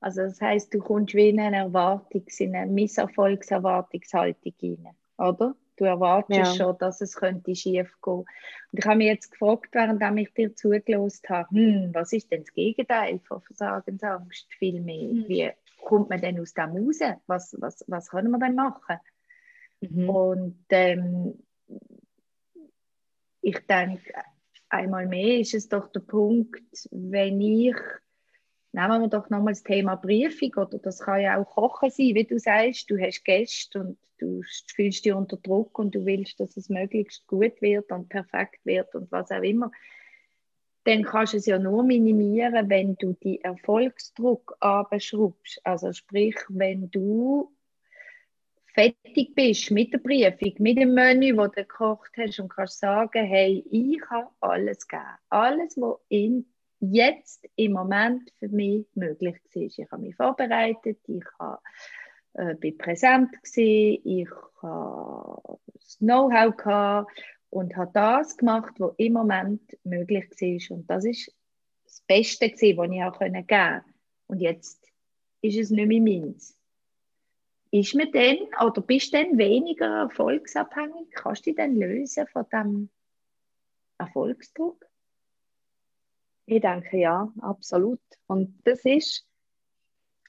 Also 0.00 0.22
das 0.22 0.40
heißt, 0.40 0.74
du 0.74 0.80
kommst 0.80 1.14
wie 1.14 1.28
in 1.28 1.38
eine 1.38 1.58
Erwartungs-, 1.58 2.40
in 2.40 2.56
eine 2.56 2.70
Misserfolgserwartungshaltung 2.70 4.52
rein, 4.60 4.96
oder? 5.16 5.54
Du 5.76 5.84
erwartest 5.84 6.38
ja. 6.38 6.44
schon, 6.44 6.78
dass 6.78 7.00
es 7.00 7.16
könnte 7.16 7.54
schief 7.54 7.96
gehen. 8.02 8.14
Und 8.14 8.78
ich 8.78 8.84
habe 8.84 8.98
mich 8.98 9.06
jetzt 9.06 9.30
gefragt, 9.30 9.68
während 9.72 10.18
ich 10.18 10.32
dir 10.34 10.54
zugelost 10.54 11.28
habe, 11.28 11.48
hm, 11.50 11.90
was 11.94 12.12
ist 12.12 12.30
denn 12.30 12.44
das 12.44 12.52
Gegenteil 12.52 13.18
von 13.20 13.40
Versagensangst? 13.40 14.46
Vielmehr, 14.58 15.08
mhm. 15.08 15.28
wie 15.28 15.50
kommt 15.82 16.10
man 16.10 16.20
denn 16.20 16.40
aus 16.40 16.54
dem 16.54 16.76
raus? 16.76 17.00
Was, 17.26 17.56
was, 17.58 17.84
was 17.88 18.10
können 18.10 18.30
wir 18.30 18.38
denn 18.38 18.54
machen? 18.54 18.98
Mhm. 19.80 20.08
Und 20.08 20.64
ähm, 20.70 21.42
ich 23.40 23.58
denke, 23.66 24.12
einmal 24.68 25.06
mehr 25.06 25.40
ist 25.40 25.54
es 25.54 25.68
doch 25.68 25.88
der 25.88 26.00
Punkt, 26.00 26.88
wenn 26.90 27.40
ich 27.40 27.76
nehmen 28.72 29.02
wir 29.02 29.08
doch 29.08 29.30
nochmal 29.30 29.52
das 29.52 29.62
Thema 29.62 29.96
Briefung, 29.96 30.52
oder 30.56 30.78
das 30.78 31.00
kann 31.00 31.20
ja 31.20 31.38
auch 31.38 31.44
Kochen 31.44 31.90
sein, 31.90 32.14
wie 32.14 32.24
du 32.24 32.38
sagst, 32.38 32.90
du 32.90 32.98
hast 32.98 33.24
Gäste 33.24 33.80
und 33.80 33.98
du 34.18 34.42
fühlst 34.74 35.04
dich 35.04 35.12
unter 35.12 35.36
Druck 35.36 35.78
und 35.78 35.94
du 35.94 36.04
willst, 36.04 36.40
dass 36.40 36.56
es 36.56 36.68
möglichst 36.68 37.26
gut 37.26 37.60
wird 37.60 37.90
und 37.90 38.08
perfekt 38.08 38.64
wird 38.64 38.94
und 38.94 39.10
was 39.12 39.30
auch 39.30 39.42
immer. 39.42 39.70
Dann 40.84 41.04
kannst 41.04 41.32
du 41.32 41.36
es 41.36 41.46
ja 41.46 41.58
nur 41.58 41.84
minimieren, 41.84 42.68
wenn 42.68 42.96
du 42.96 43.12
die 43.22 43.40
Erfolgsdruck 43.42 44.56
abschraubst. 44.60 45.60
Also 45.64 45.92
sprich, 45.92 46.36
wenn 46.48 46.90
du 46.90 47.52
fertig 48.74 49.34
bist 49.34 49.70
mit 49.70 49.92
der 49.92 49.98
Briefung, 49.98 50.54
mit 50.58 50.78
dem 50.78 50.94
Menü, 50.94 51.36
das 51.36 51.50
du 51.52 51.62
gekocht 51.62 52.12
hast 52.16 52.40
und 52.40 52.48
kannst 52.48 52.80
sagen, 52.80 53.24
hey, 53.24 53.64
ich 53.70 54.00
habe 54.10 54.30
alles 54.40 54.88
gegeben. 54.88 55.06
Alles, 55.28 55.76
was 55.76 56.00
in 56.08 56.51
jetzt 56.82 57.48
im 57.56 57.72
Moment 57.72 58.30
für 58.38 58.48
mich 58.48 58.86
möglich 58.94 59.36
war. 59.54 59.62
Ich 59.62 59.78
habe 59.90 60.02
mich 60.02 60.16
vorbereitet, 60.16 60.98
ich 61.06 61.24
habe, 61.38 61.60
äh, 62.34 62.54
bin 62.56 62.76
präsent 62.76 63.30
gewesen, 63.42 64.00
ich 64.04 64.28
habe 64.62 65.58
das 65.74 65.98
Know-how 65.98 67.06
und 67.50 67.76
habe 67.76 67.90
das 67.94 68.36
gemacht, 68.36 68.74
was 68.78 68.94
im 68.96 69.12
Moment 69.12 69.78
möglich 69.84 70.28
war. 70.30 70.76
Und 70.76 70.90
das 70.90 71.04
ist 71.04 71.32
das 71.84 72.00
Beste 72.06 72.46
was 72.46 72.90
ich 72.90 73.02
auch 73.02 73.18
geben 73.18 73.46
konnte. 73.46 73.84
Und 74.26 74.40
jetzt 74.40 74.82
ist 75.40 75.58
es 75.58 75.70
nicht 75.70 75.86
mehr 75.86 76.00
meins. 76.00 76.58
Ist 77.70 77.94
mir 77.94 78.10
denn, 78.10 78.38
oder 78.62 78.82
bist 78.82 79.14
du 79.14 79.18
denn 79.18 79.38
weniger 79.38 80.02
erfolgsabhängig? 80.02 81.10
Kannst 81.12 81.46
du 81.46 81.50
dich 81.50 81.56
dann 81.56 81.76
lösen 81.76 82.26
von 82.26 82.44
diesem 82.52 82.90
Erfolgsdruck? 83.98 84.91
Ich 86.46 86.60
denke 86.60 86.98
ja, 86.98 87.32
absolut. 87.40 88.00
Und 88.26 88.58
das 88.64 88.84
ist 88.84 89.26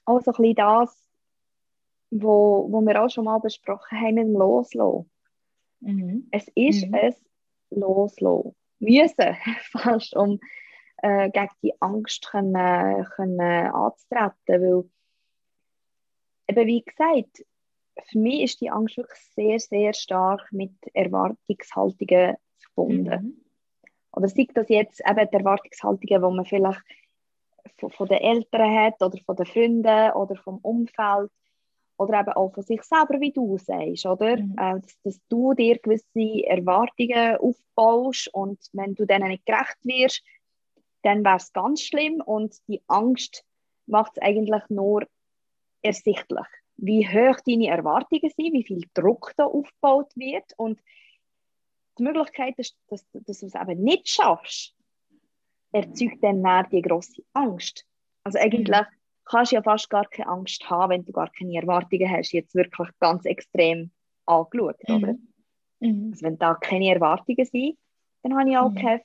auch 0.04 0.20
so 0.20 0.30
ein 0.32 0.36
bisschen 0.36 0.54
das, 0.56 1.10
wo, 2.10 2.68
wo 2.70 2.80
wir 2.82 3.02
auch 3.02 3.10
schon 3.10 3.24
mal 3.24 3.40
besprochen 3.40 4.00
haben 4.00 4.14
mit 4.14 4.24
dem 4.24 4.32
Loslassen. 4.34 5.10
Mhm. 5.80 6.28
Es 6.30 6.48
ist 6.54 6.86
mhm. 6.86 6.94
ein 6.94 7.14
Loslassen. 7.70 8.54
Müssen, 8.78 9.36
fast, 9.72 10.14
um 10.16 10.38
äh, 10.98 11.30
gegen 11.30 11.48
die 11.62 11.80
Angst 11.80 12.26
können, 12.26 13.04
können 13.16 13.40
anzutreten. 13.40 14.34
Weil, 14.46 14.84
eben 16.48 16.66
wie 16.66 16.82
gesagt, 16.82 17.44
für 18.10 18.18
mich 18.18 18.42
ist 18.42 18.60
die 18.60 18.70
Angst 18.70 18.96
wirklich 18.96 19.20
sehr, 19.34 19.58
sehr 19.58 19.92
stark 19.92 20.52
mit 20.52 20.72
Erwartungshaltungen 20.92 22.36
verbunden. 22.58 23.24
Mhm. 23.24 23.43
Oder 24.14 24.28
sei 24.28 24.46
das 24.54 24.68
jetzt 24.68 25.00
eben 25.00 25.28
die 25.30 25.36
Erwartungshaltungen, 25.36 26.22
die 26.22 26.36
man 26.36 26.44
vielleicht 26.44 26.82
von, 27.78 27.90
von, 27.90 28.08
den 28.08 28.18
Eltern 28.18 28.84
hat 28.84 29.02
oder 29.02 29.18
von 29.24 29.36
den 29.36 29.46
Freunden 29.46 30.12
oder 30.12 30.36
vom 30.36 30.58
Umfeld 30.58 31.30
oder 31.96 32.20
eben 32.20 32.32
auch 32.32 32.52
von 32.52 32.62
sich 32.62 32.82
selber, 32.82 33.20
wie 33.20 33.32
du 33.32 33.56
sagst, 33.58 34.06
oder? 34.06 34.36
Mhm. 34.36 34.54
Äh, 34.58 34.80
dass, 34.80 35.00
dass, 35.02 35.20
du 35.28 35.54
dir 35.54 35.78
gewisse 35.78 36.44
Erwartungen 36.46 37.36
aufbaust 37.36 38.32
und 38.32 38.58
wenn 38.72 38.94
du 38.94 39.04
denen 39.04 39.28
nicht 39.28 39.46
gerecht 39.46 39.78
wirst, 39.82 40.22
dann 41.02 41.24
wäre 41.24 41.36
es 41.36 41.52
ganz 41.52 41.82
schlimm 41.82 42.20
und 42.20 42.56
die 42.68 42.82
Angst 42.88 43.44
macht 43.86 44.12
es 44.16 44.22
eigentlich 44.22 44.62
nur 44.68 45.06
ersichtlich, 45.82 46.46
wie 46.76 47.06
hoch 47.06 47.40
deine 47.46 47.68
Erwartungen 47.68 48.30
sind, 48.36 48.54
wie 48.54 48.64
viel 48.64 48.82
Druck 48.94 49.32
da 49.36 49.44
aufgebaut 49.44 50.10
wird 50.16 50.52
und 50.56 50.80
die 51.98 52.02
Möglichkeit, 52.02 52.58
dass, 52.58 52.74
dass, 52.88 53.04
dass 53.12 53.40
du 53.40 53.46
es 53.46 53.54
eben 53.54 53.82
nicht 53.82 54.08
schaffst, 54.08 54.74
erzeugt 55.72 56.22
dann 56.22 56.40
mehr 56.40 56.66
die 56.70 56.82
grosse 56.82 57.22
Angst. 57.32 57.84
Also 58.22 58.38
eigentlich 58.38 58.86
kannst 59.24 59.52
du 59.52 59.56
ja 59.56 59.62
fast 59.62 59.90
gar 59.90 60.06
keine 60.06 60.28
Angst 60.28 60.68
haben, 60.70 60.90
wenn 60.90 61.04
du 61.04 61.12
gar 61.12 61.30
keine 61.30 61.56
Erwartungen 61.56 62.10
hast, 62.10 62.32
jetzt 62.32 62.54
wirklich 62.54 62.88
ganz 63.00 63.24
extrem 63.24 63.90
angeschaut, 64.26 64.76
mhm. 64.88 64.94
oder? 64.94 65.14
Mhm. 65.80 66.10
Also 66.12 66.26
wenn 66.26 66.38
da 66.38 66.54
keine 66.54 66.94
Erwartungen 66.94 67.44
sind, 67.44 67.78
dann 68.22 68.38
habe 68.38 68.50
ich 68.50 68.56
auch 68.56 68.70
mhm. 68.70 68.76
keine 68.76 69.02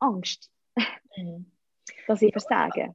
Angst, 0.00 0.50
mhm. 1.16 1.50
dass 2.06 2.22
ich 2.22 2.32
versage. 2.32 2.94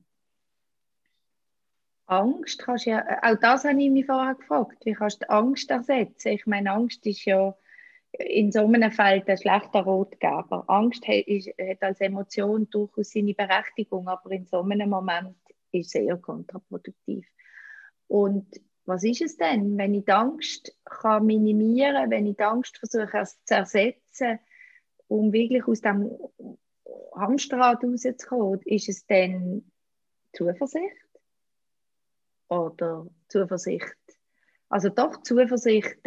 Angst 2.05 2.59
kannst 2.59 2.85
ja, 2.85 3.05
auch 3.21 3.35
das 3.39 3.65
habe 3.65 3.81
ich 3.81 3.91
mich 3.91 4.07
vorher 4.07 4.33
gefragt, 4.33 4.83
wie 4.83 4.93
kannst 4.93 5.21
du 5.21 5.29
Angst 5.29 5.69
ersetzen? 5.69 6.29
Ich 6.29 6.47
meine, 6.47 6.71
Angst 6.71 7.05
ist 7.05 7.23
ja 7.25 7.55
in 8.11 8.51
so 8.51 8.65
einem 8.65 8.91
Fall 8.91 9.23
ein 9.25 9.37
schlechter 9.37 9.81
Rotgeber. 9.81 10.63
Angst 10.67 11.07
hat, 11.07 11.27
ist, 11.27 11.49
hat 11.59 11.81
als 11.81 12.01
Emotion 12.01 12.69
durchaus 12.69 13.11
seine 13.11 13.33
Berechtigung, 13.33 14.07
aber 14.07 14.31
in 14.31 14.45
so 14.45 14.61
einem 14.61 14.89
Moment 14.89 15.35
ist 15.71 15.91
sehr 15.91 16.17
kontraproduktiv. 16.17 17.27
Und 18.07 18.47
was 18.85 19.03
ist 19.03 19.21
es 19.21 19.37
denn, 19.37 19.77
wenn 19.77 19.93
ich 19.93 20.05
die 20.05 20.11
Angst 20.11 20.75
kann 20.83 21.25
minimieren 21.25 22.09
wenn 22.09 22.25
ich 22.25 22.37
die 22.37 22.43
Angst 22.43 22.79
versuche 22.79 23.23
zu 23.45 23.53
ersetzen, 23.53 24.39
um 25.07 25.31
wirklich 25.31 25.67
aus 25.67 25.81
dem 25.81 26.09
Hamsterrad 27.15 27.83
rauszukommen? 27.83 28.61
Ist 28.65 28.89
es 28.89 29.05
denn 29.05 29.71
Zuversicht? 30.33 30.95
Oder 32.47 33.05
Zuversicht? 33.27 33.95
Also 34.69 34.89
doch 34.89 35.21
Zuversicht 35.21 35.99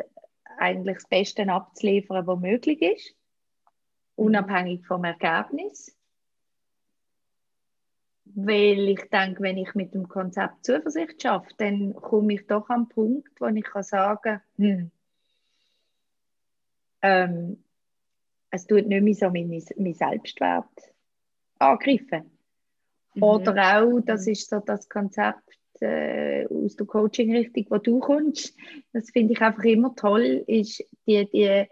eigentlich 0.62 0.96
das 0.96 1.08
Beste 1.08 1.48
abzuliefern, 1.48 2.26
was 2.26 2.40
möglich 2.40 2.80
ist, 2.80 3.16
unabhängig 4.14 4.86
vom 4.86 5.04
Ergebnis. 5.04 5.96
Weil 8.24 8.88
ich 8.88 9.10
denke, 9.10 9.42
wenn 9.42 9.58
ich 9.58 9.74
mit 9.74 9.92
dem 9.92 10.08
Konzept 10.08 10.64
Zuversicht 10.64 11.20
schaffe, 11.20 11.50
dann 11.58 11.94
komme 11.94 12.34
ich 12.34 12.46
doch 12.46 12.68
an 12.70 12.84
den 12.84 12.88
Punkt, 12.88 13.40
wo 13.40 13.46
ich 13.46 13.64
kann 13.64 13.82
sagen 13.82 14.40
hm, 14.56 14.90
ähm, 17.02 17.62
es 18.50 18.66
tut 18.66 18.86
nicht 18.86 19.02
mehr 19.02 19.14
so 19.14 19.30
mein, 19.30 19.48
mein 19.76 19.94
Selbstwert 19.94 20.94
angreifen. 21.58 22.30
Mhm. 23.14 23.22
Oder 23.22 23.82
auch, 23.82 24.00
das 24.00 24.26
ist 24.26 24.48
so 24.48 24.60
das 24.60 24.88
Konzept, 24.88 25.58
äh, 25.80 26.46
aus 26.46 26.76
der 26.76 26.86
Coaching-Richtung, 26.86 27.66
wo 27.70 27.78
du 27.78 27.98
kommst. 27.98 28.56
Das 28.92 29.10
finde 29.10 29.32
ich 29.32 29.40
einfach 29.40 29.64
immer 29.64 29.94
toll, 29.94 30.44
ist 30.46 30.84
die, 31.06 31.28
die 31.30 31.66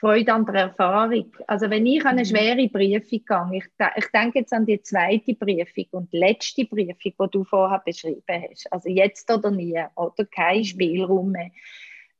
Freude 0.00 0.32
an 0.32 0.46
der 0.46 0.54
Erfahrung. 0.54 1.32
Also 1.46 1.70
wenn 1.70 1.86
ich 1.86 2.04
an 2.04 2.18
eine 2.18 2.20
mhm. 2.20 2.26
schwere 2.26 2.68
Prüfung 2.68 3.24
gehe, 3.26 3.58
ich, 3.58 3.64
ich 3.96 4.06
denke 4.12 4.40
jetzt 4.40 4.52
an 4.52 4.66
die 4.66 4.80
zweite 4.80 5.34
Prüfung 5.34 5.86
und 5.90 6.12
die 6.12 6.18
letzte 6.18 6.64
Prüfung, 6.66 6.96
die 7.02 7.30
du 7.30 7.44
vorher 7.44 7.82
beschrieben 7.84 8.22
hast, 8.28 8.72
also 8.72 8.88
jetzt 8.88 9.30
oder 9.30 9.50
nie, 9.50 9.80
oder 9.96 10.24
kein 10.26 10.58
mhm. 10.58 10.64
Spielraum 10.64 11.32
mehr. 11.32 11.50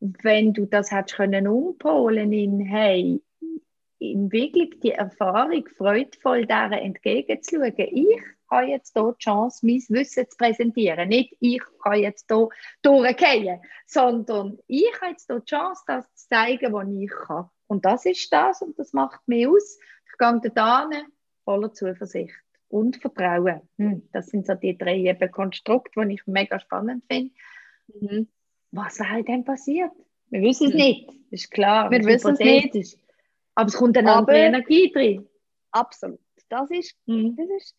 Wenn 0.00 0.52
du 0.52 0.66
das 0.66 0.90
hättest 0.90 1.16
können 1.16 1.48
umpolen 1.48 2.32
in, 2.32 2.60
hey, 2.60 3.20
in 3.98 4.30
wirklich 4.30 4.78
die 4.80 4.92
Erfahrung 4.92 5.68
freudvoll 5.76 6.46
daran 6.46 6.78
entgegenzuschauen, 6.78 7.74
ich 7.76 8.22
habe 8.50 8.66
jetzt 8.66 8.92
hier 8.94 9.12
die 9.12 9.24
Chance, 9.24 9.66
mein 9.66 9.82
Wissen 9.88 10.28
zu 10.28 10.36
präsentieren. 10.36 11.08
Nicht 11.08 11.36
ich 11.40 11.62
kann 11.82 12.00
jetzt 12.00 12.26
hier 12.28 12.48
durchgehen, 12.82 13.60
sondern 13.86 14.58
ich 14.66 14.92
habe 15.00 15.12
jetzt 15.12 15.26
hier 15.26 15.40
die 15.40 15.44
Chance, 15.44 15.82
das 15.86 16.14
zu 16.14 16.28
zeigen, 16.28 16.72
was 16.72 16.88
ich 16.88 17.10
kann. 17.10 17.50
Und 17.66 17.84
das 17.84 18.06
ist 18.06 18.32
das 18.32 18.62
und 18.62 18.78
das 18.78 18.92
macht 18.92 19.26
mich 19.26 19.46
aus. 19.46 19.78
Ich 20.10 20.18
gehe 20.18 20.50
da 20.54 20.88
voller 21.44 21.72
Zuversicht 21.72 22.34
und 22.68 22.96
Vertrauen. 22.96 23.60
Hm, 23.78 24.08
das 24.12 24.26
sind 24.26 24.46
so 24.46 24.54
die 24.54 24.76
drei 24.76 24.98
eben 24.98 25.30
Konstrukte, 25.30 26.06
die 26.06 26.14
ich 26.14 26.26
mega 26.26 26.58
spannend 26.58 27.04
finde. 27.10 27.32
Mhm. 28.00 28.28
was 28.70 28.98
wäre 28.98 29.24
denn 29.24 29.44
passiert? 29.44 29.92
Wir 30.28 30.42
wissen 30.42 30.68
es 30.68 30.72
hm. 30.74 30.78
nicht, 30.78 31.08
das 31.08 31.40
ist 31.40 31.50
klar. 31.50 31.90
Wir 31.90 32.04
wissen 32.04 32.34
es 32.34 32.38
nicht. 32.38 32.98
Aber 33.54 33.68
es 33.68 33.76
kommt 33.76 33.96
eine 33.96 34.12
andere 34.12 34.36
Energie 34.36 34.92
drin. 34.92 35.26
Absolut. 35.70 36.20
Das 36.48 36.70
ist, 36.70 36.96
mhm. 37.06 37.36
das 37.36 37.48
ist 37.48 37.76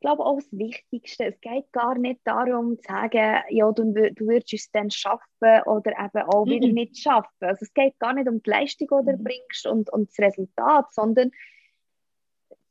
glaube, 0.00 0.24
auch 0.24 0.36
das 0.36 0.52
Wichtigste. 0.52 1.26
Es 1.26 1.40
geht 1.40 1.72
gar 1.72 1.96
nicht 1.96 2.20
darum 2.24 2.76
zu 2.78 2.92
sagen, 2.92 3.42
ja, 3.50 3.70
du, 3.72 3.92
du 3.92 4.26
würdest 4.26 4.52
es 4.52 4.70
dann 4.70 4.90
schaffen 4.90 5.62
oder 5.66 5.92
eben 5.92 6.22
auch 6.28 6.46
wieder 6.46 6.68
nicht 6.68 6.98
schaffen. 6.98 7.30
Also 7.40 7.60
es 7.62 7.72
geht 7.72 7.98
gar 7.98 8.12
nicht 8.12 8.28
um 8.28 8.42
die 8.42 8.50
Leistung, 8.50 8.88
die 8.88 9.10
du 9.12 9.18
mhm. 9.18 9.24
bringst 9.24 9.66
und, 9.66 9.92
und 9.92 10.10
das 10.10 10.18
Resultat, 10.18 10.92
sondern 10.92 11.30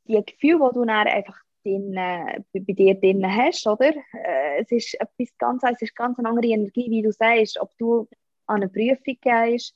die 0.04 0.24
Gefühle, 0.24 0.70
die 0.70 0.78
du 0.78 0.84
dann 0.84 1.06
einfach 1.08 1.38
drin, 1.64 1.94
bei, 1.94 2.60
bei 2.60 2.72
dir 2.72 2.94
drin 2.94 3.26
hast, 3.26 3.66
oder? 3.66 3.92
Äh, 4.12 4.62
es 4.62 4.70
ist 4.70 4.94
etwas 4.94 5.36
ganz, 5.38 5.62
es 5.64 5.82
ist 5.82 5.96
ganz 5.96 6.18
eine 6.18 6.28
andere 6.28 6.46
Energie, 6.46 6.90
wie 6.90 7.02
du 7.02 7.12
sagst, 7.12 7.58
ob 7.60 7.76
du 7.78 8.08
an 8.46 8.62
eine 8.62 8.68
Prüfung 8.68 9.18
gehst 9.20 9.74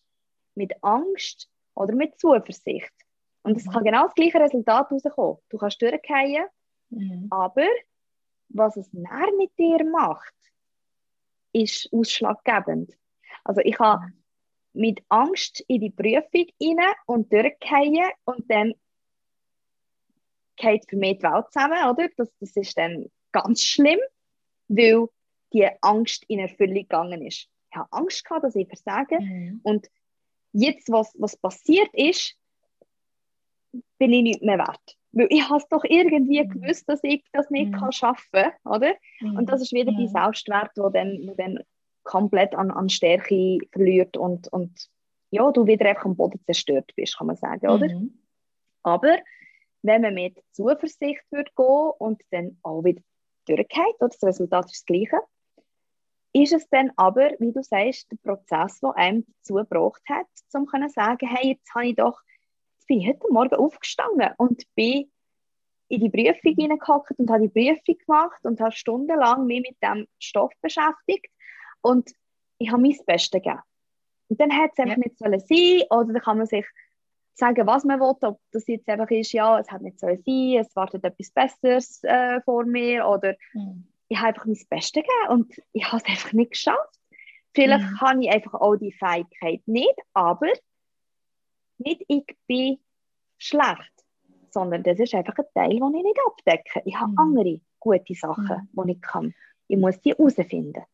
mit 0.54 0.73
Angst 0.83 1.50
oder 1.75 1.95
mit 1.95 2.19
Zuversicht. 2.21 2.92
Und 3.42 3.57
es 3.57 3.66
mhm. 3.66 3.71
kann 3.71 3.85
genau 3.85 4.04
das 4.04 4.14
gleiche 4.14 4.38
Resultat 4.38 4.90
rauskommen. 4.92 5.38
Du 5.49 5.59
kannst 5.59 5.83
durchgehen, 5.83 6.47
mhm. 6.91 7.27
aber 7.31 7.67
was 8.49 8.77
es 8.77 8.93
näher 8.93 9.31
mit 9.39 9.57
dir 9.59 9.85
macht, 9.85 10.35
ist 11.53 11.89
ausschlaggebend. 11.93 12.97
Also 13.45 13.61
ich 13.63 13.79
habe 13.79 14.07
mhm. 14.07 14.13
mit 14.73 15.03
Angst 15.09 15.65
in 15.69 15.81
die 15.81 15.91
Prüfung 15.91 16.47
rein 16.61 16.95
und 17.07 17.33
durchgehen 17.33 18.11
und 18.25 18.51
dann 18.51 18.75
geht 20.57 20.89
für 20.89 20.97
mich 20.97 21.19
die 21.19 21.23
Welt 21.23 21.47
zusammen, 21.53 21.91
oder? 21.91 22.09
Das, 22.17 22.31
das 22.39 22.57
ist 22.57 22.77
dann 22.77 23.11
ganz 23.33 23.63
schlimm, 23.63 23.99
weil 24.69 25.09
die 25.53 25.69
Angst 25.81 26.25
in 26.29 26.39
Erfüllung 26.39 26.75
gegangen 26.75 27.27
ist. 27.27 27.49
Ich 27.71 27.77
habe 27.77 27.93
Angst 27.93 28.25
gehabt, 28.25 28.45
dass 28.45 28.57
ich 28.57 28.69
versage. 28.69 29.21
Mhm. 29.21 29.61
Und 29.63 29.89
jetzt, 30.53 30.91
was, 30.91 31.15
was 31.19 31.37
passiert 31.37 31.91
ist, 31.95 32.37
bin 33.99 34.13
ich 34.13 34.23
nicht 34.23 34.43
mehr 34.43 34.59
wert. 34.59 34.97
Weil 35.12 35.26
ich 35.31 35.49
habe 35.49 35.57
es 35.57 35.69
doch 35.69 35.85
irgendwie 35.85 36.45
mhm. 36.45 36.49
gewusst, 36.50 36.88
dass 36.88 37.00
ich 37.02 37.25
das 37.33 37.50
nicht 37.50 37.73
mhm. 37.73 37.76
kann 37.76 37.93
schaffen 37.93 38.31
kann, 38.33 38.52
oder? 38.64 38.95
Mhm. 39.21 39.38
Und 39.38 39.50
das 39.50 39.62
ist 39.62 39.73
wieder 39.73 39.93
die 39.93 40.09
Selbstwert, 40.09 40.71
der 40.76 40.90
dann, 40.90 41.19
wo 41.26 41.35
dann 41.35 41.59
komplett 42.02 42.55
an, 42.55 42.71
an 42.71 42.88
Stärke 42.88 43.59
verliert 43.73 44.17
und, 44.17 44.49
und 44.49 44.88
ja, 45.31 45.50
du 45.52 45.67
wieder 45.67 45.87
einfach 45.87 46.07
am 46.07 46.17
Boden 46.17 46.40
zerstört 46.45 46.93
bist, 46.97 47.19
kann 47.19 47.26
man 47.26 47.37
sagen, 47.37 47.69
oder? 47.69 47.88
Mhm. 47.88 48.19
Aber 48.83 49.19
wenn 49.83 50.02
man 50.02 50.14
mit 50.14 50.38
Zuversicht 50.52 51.23
würde 51.31 51.50
gehen 51.57 51.93
und 51.99 52.23
dann 52.31 52.59
auch 52.62 52.83
wieder 52.83 53.02
durchgeht, 53.47 53.97
oder 53.99 54.09
das 54.09 54.23
Resultat 54.23 54.67
ist 54.67 54.81
das 54.81 54.87
gleiche, 54.87 55.21
ist 56.33 56.52
es 56.52 56.69
dann 56.69 56.93
aber, 56.97 57.31
wie 57.38 57.52
du 57.52 57.62
sagst, 57.62 58.11
der 58.11 58.17
Prozess, 58.19 58.81
der 58.81 58.97
einem 58.97 59.25
dazu 59.26 59.55
gebracht 59.55 60.02
hat, 60.09 60.26
um 60.55 60.67
zu 60.67 60.88
sagen, 60.88 61.29
hey, 61.29 61.52
jetzt 61.52 61.75
habe 61.75 61.87
ich 61.87 61.97
doch, 61.97 62.21
bin 62.91 63.03
ich 63.03 63.07
heute 63.07 63.33
Morgen 63.33 63.55
aufgestanden 63.55 64.31
und 64.37 64.65
bin 64.75 65.09
in 65.87 66.01
die 66.01 66.11
Prüfung 66.11 66.57
hineingehockt 66.57 67.17
und 67.19 67.31
habe 67.31 67.49
die 67.49 67.49
Prüfung 67.49 67.97
gemacht 68.05 68.41
und 68.43 68.61
habe 68.61 68.73
stundenlang 68.73 69.47
mich 69.47 69.61
mit 69.61 69.77
dem 69.81 70.09
Stoff 70.19 70.51
beschäftigt 70.61 71.29
und 71.83 72.11
ich 72.59 72.73
habe 72.73 72.83
mein 72.83 72.97
Bestes 73.07 73.31
gegeben. 73.31 73.61
Und 74.29 74.41
dann 74.41 74.51
hätte 74.51 74.73
es 74.73 74.79
einfach 74.81 74.97
ja. 74.97 75.05
nicht 75.05 75.19
sollen 75.19 75.39
sein 75.39 75.87
oder 75.91 76.13
dann 76.13 76.23
kann 76.23 76.39
man 76.39 76.47
sich 76.49 76.67
sagen, 77.35 77.65
was 77.65 77.85
man 77.85 78.01
will, 78.01 78.17
ob 78.23 78.41
das 78.51 78.67
jetzt 78.67 78.89
einfach 78.89 79.11
ist, 79.11 79.33
ja, 79.33 79.61
es 79.61 79.71
hat 79.71 79.83
nicht 79.83 80.01
so 80.01 80.09
sein, 80.09 80.57
es 80.59 80.75
wartet 80.75 81.05
etwas 81.05 81.31
Besseres 81.31 82.03
äh, 82.03 82.41
vor 82.41 82.65
mir 82.65 83.07
oder 83.07 83.37
mhm. 83.53 83.87
ich 84.09 84.19
habe 84.19 84.31
einfach 84.31 84.47
mein 84.47 84.59
Bestes 84.69 85.05
gegeben 85.05 85.29
und 85.29 85.63
ich 85.73 85.85
habe 85.85 86.03
es 86.05 86.11
einfach 86.11 86.33
nicht 86.33 86.50
geschafft. 86.50 86.99
Vielleicht 87.55 87.89
mhm. 87.89 88.00
habe 88.00 88.25
ich 88.25 88.31
einfach 88.31 88.55
auch 88.55 88.75
die 88.75 88.93
Fähigkeit 88.93 89.63
nicht, 89.67 89.95
aber 90.13 90.49
nicht 91.80 92.04
ich 92.08 92.25
bin 92.47 92.78
schlecht, 93.38 93.93
sondern 94.50 94.82
das 94.82 94.99
ist 94.99 95.14
einfach 95.14 95.38
ein 95.38 95.45
Teil, 95.54 95.78
den 95.78 95.95
ich 95.95 96.02
nicht 96.02 96.19
abdecke. 96.26 96.82
Ich 96.84 96.97
habe 96.97 97.12
mhm. 97.12 97.19
andere 97.19 97.60
gute 97.78 98.14
Sachen, 98.14 98.69
mhm. 98.73 98.86
die 98.86 98.93
ich 98.93 99.00
kann. 99.00 99.34
Ich 99.69 99.78
muss 99.78 100.00
die 100.00 100.10
herausfinden. 100.10 100.84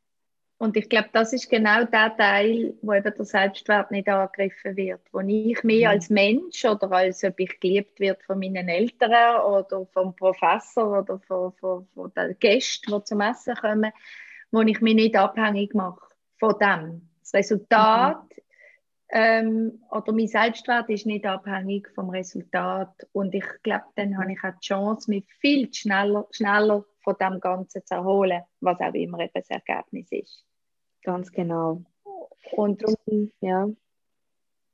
Und 0.59 0.77
ich 0.77 0.89
glaube, 0.89 1.11
das 1.13 1.35
ist 1.35 1.51
genau 1.51 1.85
der 1.85 2.17
Teil, 2.17 2.75
wo 2.81 2.95
eben 2.95 3.15
der 3.15 3.25
Selbstwert 3.27 3.91
nicht 3.91 4.09
angegriffen 4.09 4.75
wird. 4.77 5.03
Wo 5.13 5.21
ich 5.21 5.63
mich 5.65 5.83
mhm. 5.83 5.89
als 5.89 6.09
Mensch 6.09 6.65
oder 6.65 6.91
als 6.93 7.23
ob 7.25 7.39
ich 7.39 7.61
geliebt 7.61 8.01
wird 8.01 8.23
von 8.23 8.39
meinen 8.39 8.69
Eltern 8.69 9.43
oder 9.43 9.85
vom 9.93 10.17
Professor 10.17 11.01
oder 11.01 11.19
von, 11.21 11.53
von, 11.53 11.87
von 11.95 12.13
den 12.15 12.39
Gästen, 12.39 12.91
die 12.91 13.05
zum 13.05 13.21
Essen 13.21 13.55
kommen, 13.57 13.93
wo 14.51 14.63
ich 14.63 14.81
mich 14.81 14.95
nicht 14.95 15.17
abhängig 15.17 15.75
mache 15.75 16.01
von 16.39 16.55
dem. 16.59 17.11
Das 17.21 17.35
Resultat 17.35 18.23
mhm. 18.23 18.43
Ähm, 19.11 19.83
oder 19.91 20.13
mein 20.13 20.27
Selbstwert 20.27 20.89
ist 20.91 21.07
nicht 21.07 21.27
abhängig 21.27 21.89
vom 21.95 22.11
Resultat. 22.11 22.93
Und 23.13 23.35
ich 23.35 23.47
glaube, 23.63 23.85
dann 23.95 24.19
habe 24.19 24.33
ich 24.33 24.43
auch 24.43 24.59
die 24.61 24.67
Chance, 24.67 25.11
mich 25.11 25.25
viel 25.41 25.73
schneller, 25.73 26.27
schneller 26.31 26.85
von 27.03 27.15
dem 27.21 27.39
Ganzen 27.41 27.85
zu 27.85 27.95
erholen, 27.95 28.43
was 28.61 28.81
auch 28.81 28.95
immer 28.95 29.21
eben 29.21 29.31
das 29.33 29.49
Ergebnis 29.49 30.11
ist. 30.11 30.45
Ganz 31.03 31.31
genau. 31.31 31.85
Und 32.53 32.83
darum, 32.83 33.31
ja. 33.41 33.69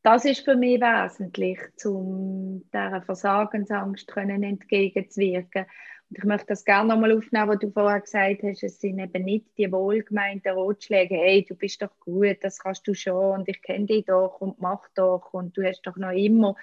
Das 0.03 0.25
ist 0.25 0.45
für 0.45 0.57
mich 0.57 0.81
wesentlich, 0.81 1.61
um 1.85 2.65
dieser 2.73 3.03
Versagensangst 3.03 4.09
können 4.09 4.43
entgegenzuwirken. 4.43 5.67
Ich 6.15 6.25
möchte 6.25 6.49
das 6.49 6.65
gerne 6.65 6.91
nochmal 6.91 7.17
aufnehmen, 7.17 7.49
was 7.49 7.59
du 7.59 7.71
vorher 7.71 8.01
gesagt 8.01 8.43
hast. 8.43 8.63
Es 8.63 8.81
sind 8.81 8.99
eben 8.99 9.25
nicht 9.25 9.47
die 9.57 9.71
wohlgemeinten 9.73 10.53
Ratschläge, 10.53 11.15
hey, 11.15 11.45
du 11.49 11.55
bist 11.55 11.81
doch 11.81 11.99
gut, 12.01 12.39
das 12.43 12.59
kannst 12.59 12.87
du 12.87 12.95
schon 12.95 13.41
und 13.41 13.49
ich 13.49 13.63
kenne 13.63 13.87
dich 13.87 14.05
doch 14.05 14.41
und 14.41 14.61
mach 14.61 14.89
doch 14.95 15.33
und 15.33 15.57
du 15.57 15.63
hast 15.63 15.83
doch 15.83 15.97
noch 15.97 16.13
immer 16.13 16.55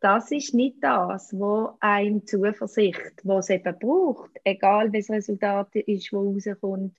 das 0.00 0.30
ist 0.30 0.54
nicht 0.54 0.76
das, 0.82 1.32
was 1.32 1.74
einem 1.80 2.26
Zuversicht, 2.26 3.12
was 3.24 3.46
es 3.46 3.56
eben 3.56 3.78
braucht, 3.78 4.30
egal 4.44 4.92
welches 4.92 5.10
Resultat 5.10 5.74
ist, 5.74 6.12
wo 6.12 6.32
rauskommt. 6.32 6.96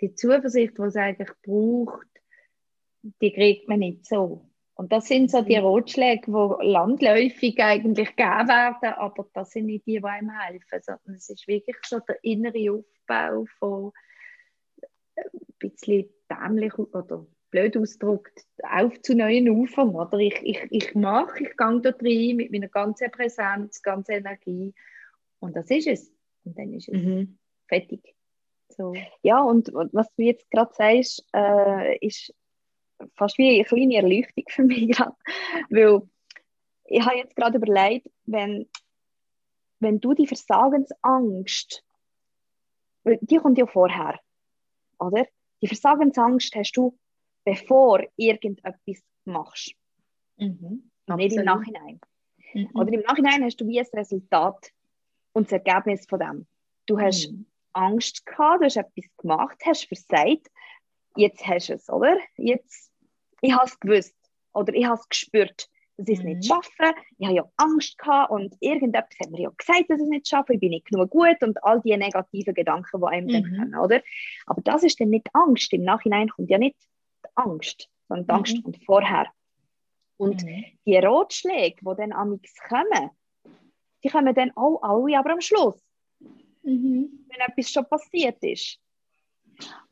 Die 0.00 0.14
Zuversicht, 0.14 0.78
die 0.78 0.82
es 0.82 0.96
eigentlich 0.96 1.30
braucht, 1.42 2.08
die 3.20 3.32
kriegt 3.32 3.68
man 3.68 3.80
nicht 3.80 4.06
so. 4.06 4.48
Und 4.78 4.92
das 4.92 5.08
sind 5.08 5.28
so 5.28 5.42
die 5.42 5.58
mhm. 5.58 5.66
Ratschläge, 5.66 6.26
die 6.26 6.66
landläufig 6.68 7.60
eigentlich 7.60 8.14
gegeben 8.14 8.48
werden, 8.48 8.94
aber 8.96 9.28
das 9.34 9.50
sind 9.50 9.66
nicht 9.66 9.84
die, 9.86 9.98
die 9.98 10.04
einem 10.04 10.30
helfen, 10.30 10.80
sondern 10.80 11.16
es 11.16 11.28
ist 11.28 11.48
wirklich 11.48 11.76
so 11.84 11.98
der 11.98 12.22
innere 12.22 12.72
Aufbau 12.72 13.44
von 13.58 13.92
ein 15.16 15.24
bisschen 15.58 16.08
dämlich 16.30 16.78
oder 16.78 17.26
blöd 17.50 17.76
ausgedrückt, 17.76 18.46
auf 18.62 19.02
zu 19.02 19.16
neuen 19.16 19.50
Ufern. 19.50 19.96
Oder? 19.96 20.18
Ich, 20.18 20.40
ich, 20.44 20.60
ich 20.70 20.94
mache, 20.94 21.42
ich 21.42 21.56
gehe 21.56 21.80
da 21.80 21.90
rein 21.90 22.36
mit 22.36 22.52
meiner 22.52 22.68
ganzen 22.68 23.10
Präsenz, 23.10 23.82
ganzen 23.82 24.12
Energie 24.12 24.72
und 25.40 25.56
das 25.56 25.68
ist 25.70 25.88
es. 25.88 26.12
Und 26.44 26.56
dann 26.56 26.72
ist 26.72 26.88
es 26.88 27.02
mhm. 27.02 27.36
fertig. 27.66 28.14
So. 28.68 28.94
Ja, 29.22 29.42
und 29.42 29.72
was 29.74 30.14
du 30.14 30.22
jetzt 30.22 30.48
gerade 30.52 30.72
sagst, 30.72 31.26
äh, 31.34 31.98
ist 31.98 32.32
fast 33.14 33.38
wie 33.38 33.54
eine 33.54 33.64
kleine 33.64 33.96
Erleuchtung 33.96 34.44
für 34.48 34.64
mich 34.64 34.88
gerade. 34.96 35.16
Weil 35.70 36.02
ich 36.84 37.04
habe 37.04 37.16
jetzt 37.16 37.36
gerade 37.36 37.58
überlegt, 37.58 38.10
wenn, 38.24 38.68
wenn 39.80 40.00
du 40.00 40.14
die 40.14 40.26
Versagensangst, 40.26 41.84
die 43.04 43.36
kommt 43.36 43.58
ja 43.58 43.66
vorher, 43.66 44.18
oder? 44.98 45.26
Die 45.60 45.66
Versagensangst 45.66 46.54
hast 46.54 46.72
du 46.72 46.98
bevor 47.44 48.02
irgendetwas 48.16 49.02
machst. 49.24 49.74
Mhm. 50.36 50.90
Nicht 51.16 51.36
im 51.36 51.44
Nachhinein. 51.44 52.00
Mhm. 52.52 52.70
Oder 52.74 52.92
im 52.92 53.00
Nachhinein 53.00 53.42
hast 53.42 53.60
du 53.60 53.66
wie 53.66 53.80
ein 53.80 53.86
Resultat 53.92 54.70
und 55.32 55.50
das 55.50 55.52
Ergebnis 55.52 56.06
von 56.06 56.18
dem. 56.20 56.46
Du 56.86 56.98
hast 56.98 57.30
mhm. 57.30 57.46
Angst 57.72 58.24
gehabt, 58.26 58.60
du 58.60 58.66
hast 58.66 58.76
etwas 58.76 59.04
gemacht, 59.16 59.58
hast 59.64 59.86
versagt, 59.86 60.48
jetzt 61.16 61.46
hast 61.46 61.68
du 61.68 61.74
es, 61.74 61.88
oder? 61.88 62.16
Jetzt, 62.36 62.87
ich 63.40 63.52
habe 63.52 63.66
es 63.66 63.78
gewusst 63.78 64.16
oder 64.52 64.74
ich 64.74 64.84
habe 64.84 64.98
es 65.00 65.08
gespürt, 65.08 65.68
dass 65.96 66.08
ich 66.08 66.18
es 66.18 66.24
mhm. 66.24 66.30
nicht 66.30 66.46
schaffe. 66.46 66.94
Ich 67.18 67.26
habe 67.26 67.36
ja 67.36 67.50
Angst 67.56 67.98
gehabt 67.98 68.30
und 68.30 68.54
irgendetwas 68.60 69.18
hat 69.20 69.30
mir 69.30 69.42
ja 69.42 69.50
gesagt, 69.50 69.84
dass 69.88 69.98
ich 69.98 70.04
es 70.04 70.08
nicht 70.08 70.28
schaffe, 70.28 70.54
ich 70.54 70.60
bin 70.60 70.70
nicht 70.70 70.86
genug 70.86 71.10
gut 71.10 71.42
und 71.42 71.62
all 71.64 71.80
die 71.80 71.96
negativen 71.96 72.54
Gedanken, 72.54 73.00
die 73.00 73.06
einem 73.06 73.26
mhm. 73.26 73.32
dann 73.32 73.42
kommen, 73.42 73.74
oder? 73.76 74.02
Aber 74.46 74.62
das 74.62 74.82
ist 74.82 75.00
dann 75.00 75.10
nicht 75.10 75.28
Angst. 75.32 75.72
Im 75.72 75.82
Nachhinein 75.82 76.28
kommt 76.28 76.50
ja 76.50 76.58
nicht 76.58 76.76
Angst, 77.34 77.88
sondern 78.08 78.26
die 78.26 78.32
Angst 78.32 78.56
mhm. 78.56 78.62
kommt 78.62 78.84
vorher. 78.84 79.26
Und 80.16 80.44
mhm. 80.44 80.64
die 80.84 80.96
Ratschläge, 80.96 81.76
die 81.80 81.96
dann 81.96 82.12
am 82.12 82.40
kommen, 82.68 83.10
die 84.04 84.08
kommen 84.08 84.34
dann 84.34 84.52
auch 84.56 84.80
alle, 84.82 85.18
aber 85.18 85.32
am 85.32 85.40
Schluss. 85.40 85.80
Mhm. 86.62 87.26
Wenn 87.28 87.40
etwas 87.46 87.70
schon 87.70 87.88
passiert 87.88 88.42
ist. 88.42 88.78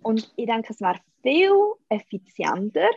Und 0.03 0.33
ich 0.37 0.47
denke, 0.47 0.73
es 0.73 0.81
wäre 0.81 1.01
viel 1.23 1.53
effizienter 1.89 2.89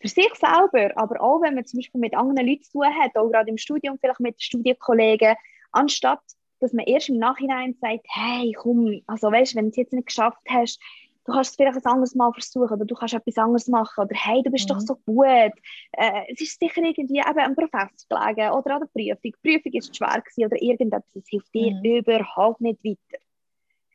für 0.00 0.08
sich 0.08 0.32
selber, 0.34 0.90
aber 0.96 1.20
auch 1.20 1.42
wenn 1.42 1.54
man 1.54 1.64
zum 1.64 1.78
Beispiel 1.78 2.00
mit 2.00 2.14
anderen 2.14 2.48
Leuten 2.48 2.62
zu 2.62 2.72
tun 2.72 2.86
hat, 3.00 3.16
auch 3.16 3.30
gerade 3.30 3.50
im 3.50 3.58
Studium, 3.58 3.98
vielleicht 4.00 4.20
mit 4.20 4.42
Studienkollegen, 4.42 5.34
anstatt 5.72 6.20
dass 6.60 6.72
man 6.72 6.86
erst 6.86 7.08
im 7.08 7.18
Nachhinein 7.18 7.74
sagt, 7.80 8.06
hey, 8.08 8.52
komm, 8.52 9.00
also 9.06 9.32
weißt, 9.32 9.56
wenn 9.56 9.66
du 9.66 9.70
es 9.70 9.76
jetzt 9.76 9.92
nicht 9.92 10.06
geschafft 10.06 10.42
hast, 10.48 10.78
du 11.24 11.32
kannst 11.32 11.50
es 11.50 11.56
vielleicht 11.56 11.78
ein 11.78 11.92
anderes 11.92 12.14
Mal 12.14 12.32
versuchen 12.32 12.74
oder 12.74 12.84
du 12.84 12.94
kannst 12.94 13.14
etwas 13.14 13.38
anderes 13.38 13.66
machen 13.68 14.04
oder 14.04 14.14
hey, 14.14 14.42
du 14.42 14.50
bist 14.50 14.68
mhm. 14.68 14.74
doch 14.74 14.80
so 14.80 14.94
gut. 15.06 15.52
Äh, 15.92 16.22
es 16.28 16.40
ist 16.40 16.60
sicher 16.60 16.82
irgendwie 16.82 17.18
eben 17.18 17.38
am 17.38 17.56
Professor 17.56 17.88
gelegen 18.08 18.50
oder 18.52 18.74
an 18.74 18.80
der 18.80 18.88
Prüfung. 18.88 19.20
Die 19.24 19.34
Prüfung 19.42 19.72
ist 19.72 19.96
schwer 19.96 20.20
gewesen 20.20 20.44
oder 20.44 20.62
irgendetwas, 20.62 21.12
das 21.14 21.28
hilft 21.28 21.54
dir 21.54 21.72
mhm. 21.72 21.84
überhaupt 21.84 22.60
nicht 22.60 22.84
weiter. 22.84 23.22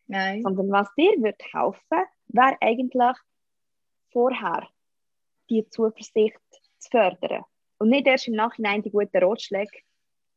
Nein. 0.08 0.42
Sondern 0.44 0.72
was 0.72 0.94
dir 0.96 1.14
wird 1.22 1.42
helfen, 1.54 2.08
wäre 2.28 2.58
eigentlich 2.62 3.18
vorher 4.12 4.68
die 5.50 5.68
Zuversicht 5.70 6.40
zu 6.80 6.90
fördern. 6.90 7.44
Und 7.78 7.90
nicht 7.90 8.08
erst 8.08 8.28
im 8.28 8.36
Nachhinein 8.36 8.82
die 8.82 8.92
guten 8.92 9.18
Ratschläge 9.18 9.80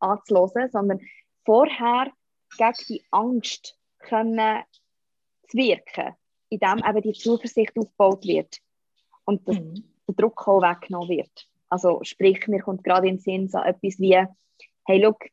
anzuhören, 0.00 0.70
sondern 0.70 1.00
vorher 1.44 2.12
gegen 2.56 2.84
die 2.88 3.04
Angst 3.10 3.78
können 3.98 4.62
zu 5.48 5.56
wirken, 5.56 6.14
indem 6.48 6.78
eben 6.78 7.02
die 7.02 7.12
Zuversicht 7.12 7.76
aufgebaut 7.76 8.24
wird 8.24 8.58
und 9.24 9.46
dass 9.46 9.58
mhm. 9.58 9.84
der 10.06 10.14
Druck 10.14 10.46
auch 10.46 10.62
weggenommen 10.62 11.08
wird. 11.08 11.48
Also 11.68 12.00
sprich, 12.02 12.46
mir 12.48 12.60
kommt 12.60 12.84
gerade 12.84 13.08
in 13.08 13.16
den 13.16 13.20
Sinn 13.20 13.48
so 13.48 13.58
etwas 13.58 13.98
wie, 13.98 14.24
hey, 14.86 15.02
look, 15.02 15.24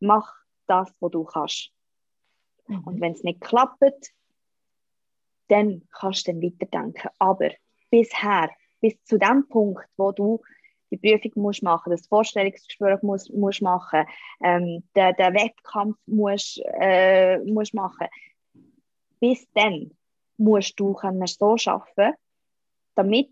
mach 0.00 0.32
das, 0.66 0.92
was 1.00 1.10
du 1.10 1.24
kannst. 1.24 1.70
Mhm. 2.66 2.84
Und 2.84 3.00
wenn 3.00 3.12
es 3.12 3.22
nicht 3.22 3.40
klappt, 3.40 4.12
dann 5.48 5.86
kannst 5.92 6.26
du 6.26 6.32
dann 6.32 6.42
weiterdenken. 6.42 7.08
Aber 7.18 7.50
bisher, 7.90 8.50
bis 8.80 9.02
zu 9.04 9.18
dem 9.18 9.46
Punkt, 9.48 9.84
wo 9.96 10.12
du 10.12 10.40
die 10.90 10.96
Prüfung 10.96 11.42
musst 11.42 11.62
machen, 11.62 11.90
das 11.90 12.06
Vorstellungsgespräch 12.06 13.02
musst, 13.02 13.32
musst 13.32 13.62
machen, 13.62 14.04
ähm, 14.42 14.82
den, 14.96 15.14
den 15.14 15.34
Wettkampf 15.34 15.96
musst, 16.06 16.60
äh, 16.80 17.38
musst 17.38 17.74
machen. 17.74 18.08
Bis 19.20 19.46
dann 19.54 19.92
musst 20.36 20.80
du 20.80 20.94
können 20.94 21.26
so 21.26 21.56
schaffen, 21.56 22.14
damit 22.94 23.30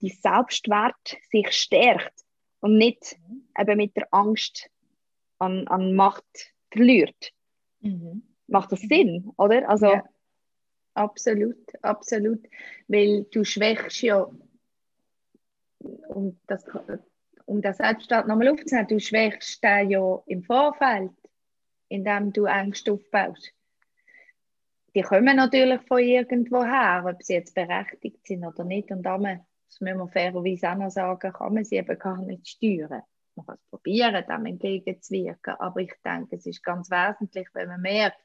dein 0.00 0.10
Selbstwert 0.10 1.16
sich 1.30 1.50
stärkt 1.52 2.24
und 2.60 2.78
nicht 2.78 3.18
eben 3.58 3.76
mit 3.76 3.96
der 3.96 4.08
Angst 4.12 4.70
an, 5.38 5.66
an 5.68 5.94
Macht 5.94 6.54
verliert. 6.70 7.32
Mhm. 7.80 8.22
Macht 8.46 8.72
das 8.72 8.80
Sinn, 8.80 9.30
oder? 9.36 9.68
Also, 9.68 9.86
ja. 9.86 10.04
Absolut, 10.94 11.56
absolut. 11.82 12.44
Weil 12.88 13.24
du 13.30 13.44
schwächst 13.44 14.02
ja 14.02 14.26
um 15.80 16.38
das, 16.46 16.64
um 17.46 17.62
das 17.62 17.78
Selbstwert 17.78 18.26
nochmal 18.26 18.48
aufzunehmen, 18.48 18.88
du 18.88 19.00
schwächst 19.00 19.62
den 19.62 19.90
ja 19.90 20.22
im 20.26 20.42
Vorfeld, 20.42 21.12
indem 21.88 22.32
du 22.32 22.46
Angst 22.46 22.88
aufbaust. 22.88 23.52
Die 24.94 25.02
kommen 25.02 25.36
natürlich 25.36 25.80
von 25.82 25.98
irgendwo 25.98 26.64
her, 26.64 27.04
ob 27.06 27.22
sie 27.22 27.34
jetzt 27.34 27.54
berechtigt 27.54 28.26
sind 28.26 28.44
oder 28.44 28.64
nicht. 28.64 28.90
Und 28.90 29.02
damit, 29.02 29.40
das 29.66 29.80
müssen 29.80 29.98
wir 29.98 30.08
fairerweise 30.08 30.70
auch 30.70 30.76
noch 30.76 30.90
sagen, 30.90 31.32
kann 31.32 31.54
man 31.54 31.64
sie 31.64 31.76
eben 31.76 31.98
gar 31.98 32.20
nicht 32.22 32.48
steuern. 32.48 33.02
Man 33.36 33.46
kann 33.46 33.56
es 33.56 33.70
probieren, 33.70 34.24
dem 34.28 34.46
entgegenzuwirken. 34.46 35.54
Aber 35.58 35.80
ich 35.80 35.92
denke, 36.04 36.36
es 36.36 36.46
ist 36.46 36.64
ganz 36.64 36.90
wesentlich, 36.90 37.48
wenn 37.52 37.68
man 37.68 37.82
merkt, 37.82 38.18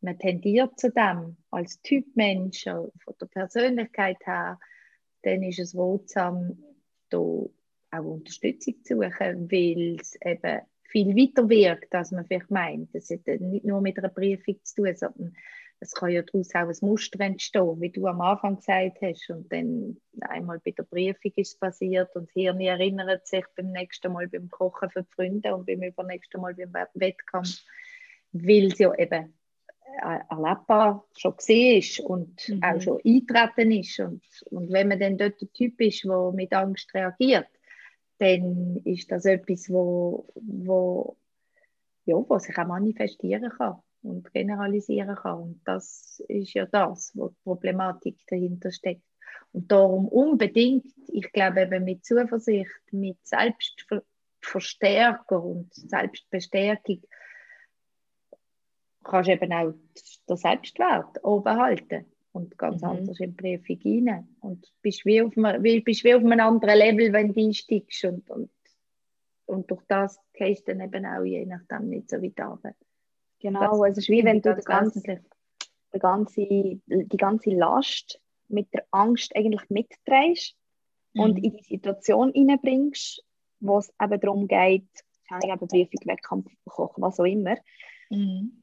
man 0.00 0.18
tendiert 0.18 0.78
zu 0.78 0.90
dem 0.90 1.36
als 1.50 1.82
Typ 1.82 2.06
Mensch, 2.14 2.62
von 2.64 3.14
der 3.20 3.26
Persönlichkeit 3.26 4.24
her, 4.24 4.58
dann 5.22 5.42
ist 5.42 5.58
es 5.58 5.76
ratsam, 5.76 6.62
da 7.10 7.18
auch 7.18 8.04
Unterstützung 8.04 8.74
zu 8.84 8.96
suchen, 8.96 9.50
weil 9.50 9.96
es 10.00 10.16
eben 10.24 10.60
viel 10.84 11.14
weiter 11.14 11.48
wirkt, 11.48 11.94
als 11.94 12.12
man 12.12 12.26
vielleicht 12.26 12.50
meint. 12.50 12.94
Das 12.94 13.10
hat 13.10 13.26
nicht 13.26 13.64
nur 13.64 13.80
mit 13.80 13.98
einer 13.98 14.08
Prüfung 14.08 14.58
zu 14.62 14.76
tun, 14.76 14.94
sondern 14.96 15.36
es 15.80 15.92
kann 15.92 16.10
ja 16.10 16.22
daraus 16.22 16.54
auch 16.54 16.68
ein 16.68 16.88
Muster 16.88 17.20
entstehen, 17.20 17.80
wie 17.80 17.90
du 17.90 18.06
am 18.06 18.20
Anfang 18.20 18.56
gesagt 18.56 19.00
hast. 19.00 19.30
Und 19.30 19.52
dann 19.52 19.96
einmal 20.20 20.58
bei 20.60 20.72
der 20.72 20.82
Prüfung 20.82 21.32
ist 21.36 21.52
es 21.52 21.58
passiert 21.58 22.14
und 22.16 22.28
das 22.28 22.34
Hirn 22.34 22.60
erinnert 22.60 23.26
sich 23.26 23.44
beim 23.56 23.70
nächsten 23.70 24.12
Mal 24.12 24.28
beim 24.28 24.48
Kochen 24.50 24.90
für 24.90 25.02
die 25.02 25.14
Freunde 25.14 25.54
und 25.54 25.66
beim 25.66 25.82
übernächsten 25.82 26.40
Mal 26.40 26.54
beim 26.54 26.72
Wettkampf, 26.94 27.62
weil 28.32 28.66
es 28.72 28.78
ja 28.78 28.92
eben 28.94 29.37
erlebbar 30.28 31.04
schon 31.16 31.36
gesehen 31.36 31.78
ist 31.78 32.00
und 32.00 32.48
mhm. 32.48 32.62
auch 32.62 32.80
schon 32.80 33.00
eintreten 33.04 33.72
ist. 33.72 33.98
Und, 34.00 34.22
und 34.50 34.72
wenn 34.72 34.88
man 34.88 35.00
dann 35.00 35.18
dort 35.18 35.40
der 35.40 35.52
Typ 35.52 35.80
ist, 35.80 36.04
der 36.04 36.32
mit 36.32 36.52
Angst 36.52 36.92
reagiert, 36.94 37.48
dann 38.18 38.80
ist 38.84 39.10
das 39.10 39.24
etwas, 39.24 39.70
wo, 39.70 40.28
wo, 40.34 41.16
ja, 42.04 42.16
wo 42.16 42.38
sich 42.38 42.58
auch 42.58 42.66
manifestieren 42.66 43.50
kann 43.50 43.78
und 44.02 44.30
generalisieren 44.32 45.16
kann. 45.16 45.40
Und 45.40 45.60
das 45.64 46.22
ist 46.28 46.52
ja 46.54 46.66
das, 46.66 47.12
wo 47.14 47.28
die 47.28 47.36
Problematik 47.44 48.18
dahinter 48.28 48.72
steckt. 48.72 49.02
Und 49.52 49.70
darum 49.70 50.08
unbedingt, 50.08 50.86
ich 51.08 51.30
glaube 51.32 51.60
eben 51.62 51.84
mit 51.84 52.04
Zuversicht, 52.04 52.70
mit 52.90 53.18
Selbstverstärker 53.22 55.42
und 55.42 55.72
Selbstbestärkung 55.74 57.02
kannst 59.08 59.28
eben 59.28 59.52
auch 59.52 59.72
den 60.28 60.36
Selbstwert 60.36 61.24
oben 61.24 61.56
halten 61.56 62.06
und 62.32 62.56
ganz 62.58 62.82
mhm. 62.82 62.88
anders 62.88 63.20
in 63.20 63.36
die 63.36 63.58
Prüfung 63.58 64.06
rein. 64.08 64.28
Und 64.40 64.72
bist 64.82 65.04
wie, 65.04 65.22
auf 65.22 65.36
einem, 65.36 65.62
bist 65.84 66.04
wie 66.04 66.14
auf 66.14 66.24
einem 66.24 66.40
anderen 66.40 66.78
Level, 66.78 67.12
wenn 67.12 67.32
du 67.32 67.40
einsteigst 67.40 68.04
und, 68.04 68.30
und, 68.30 68.50
und 69.46 69.70
durch 69.70 69.82
das 69.88 70.20
gehst 70.34 70.68
du 70.68 70.72
dann 70.72 70.86
eben 70.86 71.06
auch 71.06 71.24
je 71.24 71.46
nachdem 71.46 71.88
nicht 71.88 72.10
so 72.10 72.22
weit 72.22 72.40
runter. 72.40 72.74
Genau, 73.40 73.84
das 73.84 73.92
es 73.92 73.98
ist 73.98 74.08
wie 74.08 74.24
wenn 74.24 74.42
du 74.42 74.54
ganze, 74.56 75.20
die, 75.94 75.98
ganze, 75.98 76.46
die 76.46 77.16
ganze 77.16 77.50
Last 77.50 78.20
mit 78.48 78.72
der 78.74 78.84
Angst 78.90 79.34
eigentlich 79.36 79.68
mitträgst 79.68 80.56
mhm. 81.14 81.20
und 81.20 81.36
in 81.38 81.56
die 81.56 81.62
Situation 81.62 82.32
hineinbringst, 82.32 83.24
wo 83.60 83.78
es 83.78 83.92
eben 84.00 84.20
darum 84.20 84.48
geht, 84.48 84.88
kann 85.28 85.40
ich 85.42 85.50
eben 85.50 85.68
Prüfung, 85.68 86.06
Wettkampf, 86.06 86.50
Kochen, 86.64 87.02
was 87.02 87.20
auch 87.20 87.24
immer. 87.24 87.56
Mhm. 88.10 88.57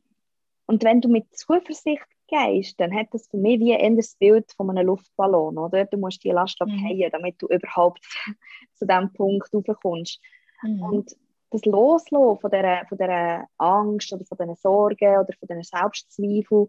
Und 0.67 0.83
wenn 0.83 1.01
du 1.01 1.09
mit 1.09 1.35
Zuversicht 1.35 2.05
gehst, 2.27 2.79
dann 2.79 2.93
hat 2.93 3.07
das 3.11 3.27
für 3.27 3.37
mich 3.37 3.59
wie 3.59 3.75
ein 3.75 3.97
das 3.97 4.15
Bild 4.15 4.51
von 4.53 4.69
einem 4.69 4.87
Luftballon, 4.87 5.57
oder? 5.57 5.85
Du 5.85 5.97
musst 5.97 6.23
die 6.23 6.31
Last 6.31 6.59
mhm. 6.59 6.71
abhängen, 6.71 7.11
damit 7.11 7.41
du 7.41 7.47
überhaupt 7.47 8.03
zu 8.73 8.85
diesem 8.85 9.13
Punkt 9.13 9.53
raufkommst. 9.53 10.19
Mhm. 10.63 10.81
Und 10.81 11.15
das 11.51 11.63
Loslassen 11.65 12.39
von 12.39 12.51
dieser, 12.51 12.85
von 12.87 12.97
dieser 12.97 13.47
Angst 13.57 14.11
oder 14.11 14.25
von 14.25 14.37
diesen 14.37 14.55
Sorgen 14.55 15.17
oder 15.17 15.33
von 15.39 15.47
diesen 15.47 15.63
Selbstzweifeln 15.63 16.67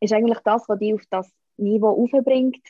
ist 0.00 0.12
eigentlich 0.12 0.40
das, 0.40 0.68
was 0.68 0.78
dich 0.78 0.94
auf 0.94 1.02
das 1.10 1.32
Niveau 1.56 2.04
aufbringt, 2.04 2.62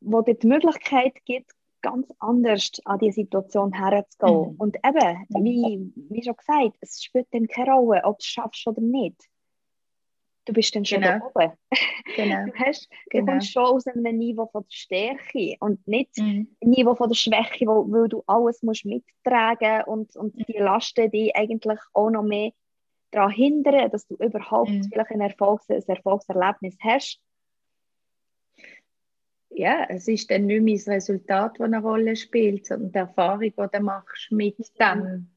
wo 0.00 0.22
dir 0.22 0.34
die 0.34 0.46
Möglichkeit 0.46 1.14
gibt, 1.24 1.50
ganz 1.82 2.08
anders 2.18 2.72
an 2.84 2.98
diese 2.98 3.22
Situation 3.22 3.72
herzugehen. 3.72 4.52
Mhm. 4.52 4.56
Und 4.58 4.76
eben, 4.76 5.26
wie, 5.28 5.92
wie 6.08 6.22
schon 6.22 6.36
gesagt, 6.36 6.76
es 6.80 7.02
spielt 7.02 7.28
dann 7.32 7.46
keine 7.46 7.72
Rolle, 7.72 8.02
ob 8.04 8.18
du 8.18 8.22
es 8.22 8.26
schaffst 8.26 8.66
oder 8.66 8.80
nicht 8.80 9.28
du 10.46 10.52
bist 10.52 10.74
dann 10.74 10.84
schon 10.84 11.02
genau. 11.02 11.18
da 11.18 11.26
oben. 11.26 11.52
Genau. 12.16 12.46
Du, 12.46 12.54
hast, 12.54 12.88
genau. 13.10 13.26
du 13.26 13.32
kommst 13.32 13.52
schon 13.52 13.64
aus 13.64 13.86
einem 13.86 14.16
Niveau 14.16 14.46
von 14.46 14.62
der 14.62 14.74
Stärke 14.74 15.56
und 15.60 15.86
nicht 15.86 16.16
mhm. 16.16 16.48
ein 16.62 16.70
Niveau 16.70 16.94
von 16.94 17.08
der 17.08 17.16
Schwäche, 17.16 17.66
wo, 17.66 17.86
wo 17.86 18.06
du 18.06 18.22
alles 18.26 18.62
musst 18.62 18.86
mittragen 18.86 19.82
und, 19.84 20.16
und 20.16 20.34
die 20.48 20.58
Lasten 20.58 21.10
die 21.10 21.34
eigentlich 21.34 21.80
auch 21.92 22.10
noch 22.10 22.22
mehr 22.22 22.52
daran 23.10 23.30
hindern, 23.30 23.90
dass 23.90 24.06
du 24.06 24.14
überhaupt 24.16 24.70
mhm. 24.70 24.84
vielleicht 24.84 25.10
ein, 25.10 25.20
Erfolgs-, 25.20 25.68
ein 25.68 25.82
Erfolgserlebnis 25.86 26.76
hast. 26.80 27.20
Ja, 29.50 29.86
es 29.88 30.06
ist 30.08 30.30
dann 30.30 30.46
nicht 30.46 30.62
mehr 30.62 30.74
das 30.74 30.88
Resultat, 30.88 31.58
das 31.58 31.64
eine 31.64 31.80
Rolle 31.80 32.14
spielt, 32.16 32.66
sondern 32.66 32.92
die 32.92 32.98
Erfahrung, 32.98 33.40
die 33.40 33.52
du 33.72 33.80
machst 33.80 34.30
mit 34.30 34.58
dem 34.78 35.30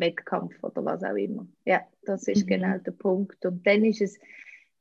Wettkampf 0.00 0.62
oder 0.62 0.84
was 0.84 1.02
auch 1.02 1.16
immer. 1.16 1.46
Ja, 1.64 1.82
das 2.02 2.28
ist 2.28 2.44
mhm. 2.44 2.48
genau 2.48 2.78
der 2.78 2.92
Punkt. 2.92 3.44
Und 3.44 3.66
dann 3.66 3.84
ist 3.84 4.00
es, 4.00 4.18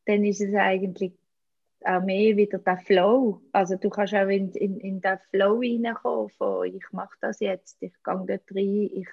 dann 0.06 0.24
ist 0.24 0.42
es 0.42 0.54
eigentlich 0.56 1.14
auch 1.86 2.04
mehr 2.04 2.36
wieder 2.38 2.60
der 2.60 2.78
Flow. 2.78 3.42
Also 3.52 3.76
du 3.76 3.90
kannst 3.90 4.14
auch 4.14 4.28
in, 4.28 4.52
in, 4.52 4.80
in 4.80 5.02
den 5.02 5.18
Flow 5.30 5.60
reinkommen 5.60 6.30
von 6.30 6.68
ich 6.68 6.86
mache 6.92 7.18
das 7.22 7.40
jetzt, 7.40 7.82
ich 7.82 7.94
gehe 8.04 8.24
dort 8.28 8.52
rein, 8.52 8.92
ich 8.94 9.10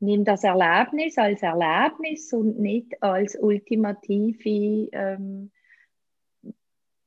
nehme 0.00 0.24
das 0.24 0.42
Erlebnis 0.44 1.16
als 1.16 1.42
Erlebnis 1.42 2.32
und 2.32 2.58
nicht 2.58 3.00
als 3.02 3.36
ultimative 3.36 4.88
ähm, 4.92 5.50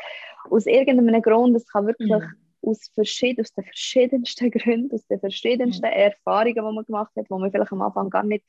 aus 0.50 0.66
irgendeinem 0.66 1.22
Grund. 1.22 1.56
Es 1.56 1.68
kann 1.68 1.88
wirklich 1.88 2.10
mhm. 2.10 2.22
Aus, 2.64 2.90
verschieden, 2.94 3.42
aus 3.42 3.54
den 3.54 3.66
verschiedensten 3.66 4.52
Gründen, 4.52 4.94
aus 4.94 5.06
den 5.08 5.20
verschiedensten 5.20 5.86
mhm. 5.86 5.94
Erfahrungen, 5.94 6.56
die 6.56 6.62
man 6.62 6.86
gemacht 6.86 7.12
hat, 7.16 7.30
wo 7.30 7.38
man 7.38 7.52
vielleicht 7.52 7.72
am 7.72 7.82
Anfang 7.82 8.10
gar 8.10 8.24
nicht 8.24 8.46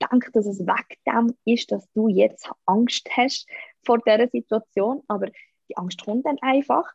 denkt, 0.00 0.34
dass 0.34 0.46
es 0.46 0.60
weg 0.60 0.98
dem 1.06 1.34
ist, 1.44 1.72
dass 1.72 1.90
du 1.92 2.08
jetzt 2.08 2.50
Angst 2.66 3.08
hast 3.16 3.48
vor 3.84 3.98
dieser 3.98 4.28
Situation. 4.28 5.02
Aber 5.08 5.26
die 5.68 5.76
Angst 5.76 6.04
kommt 6.04 6.26
dann 6.26 6.38
einfach. 6.40 6.86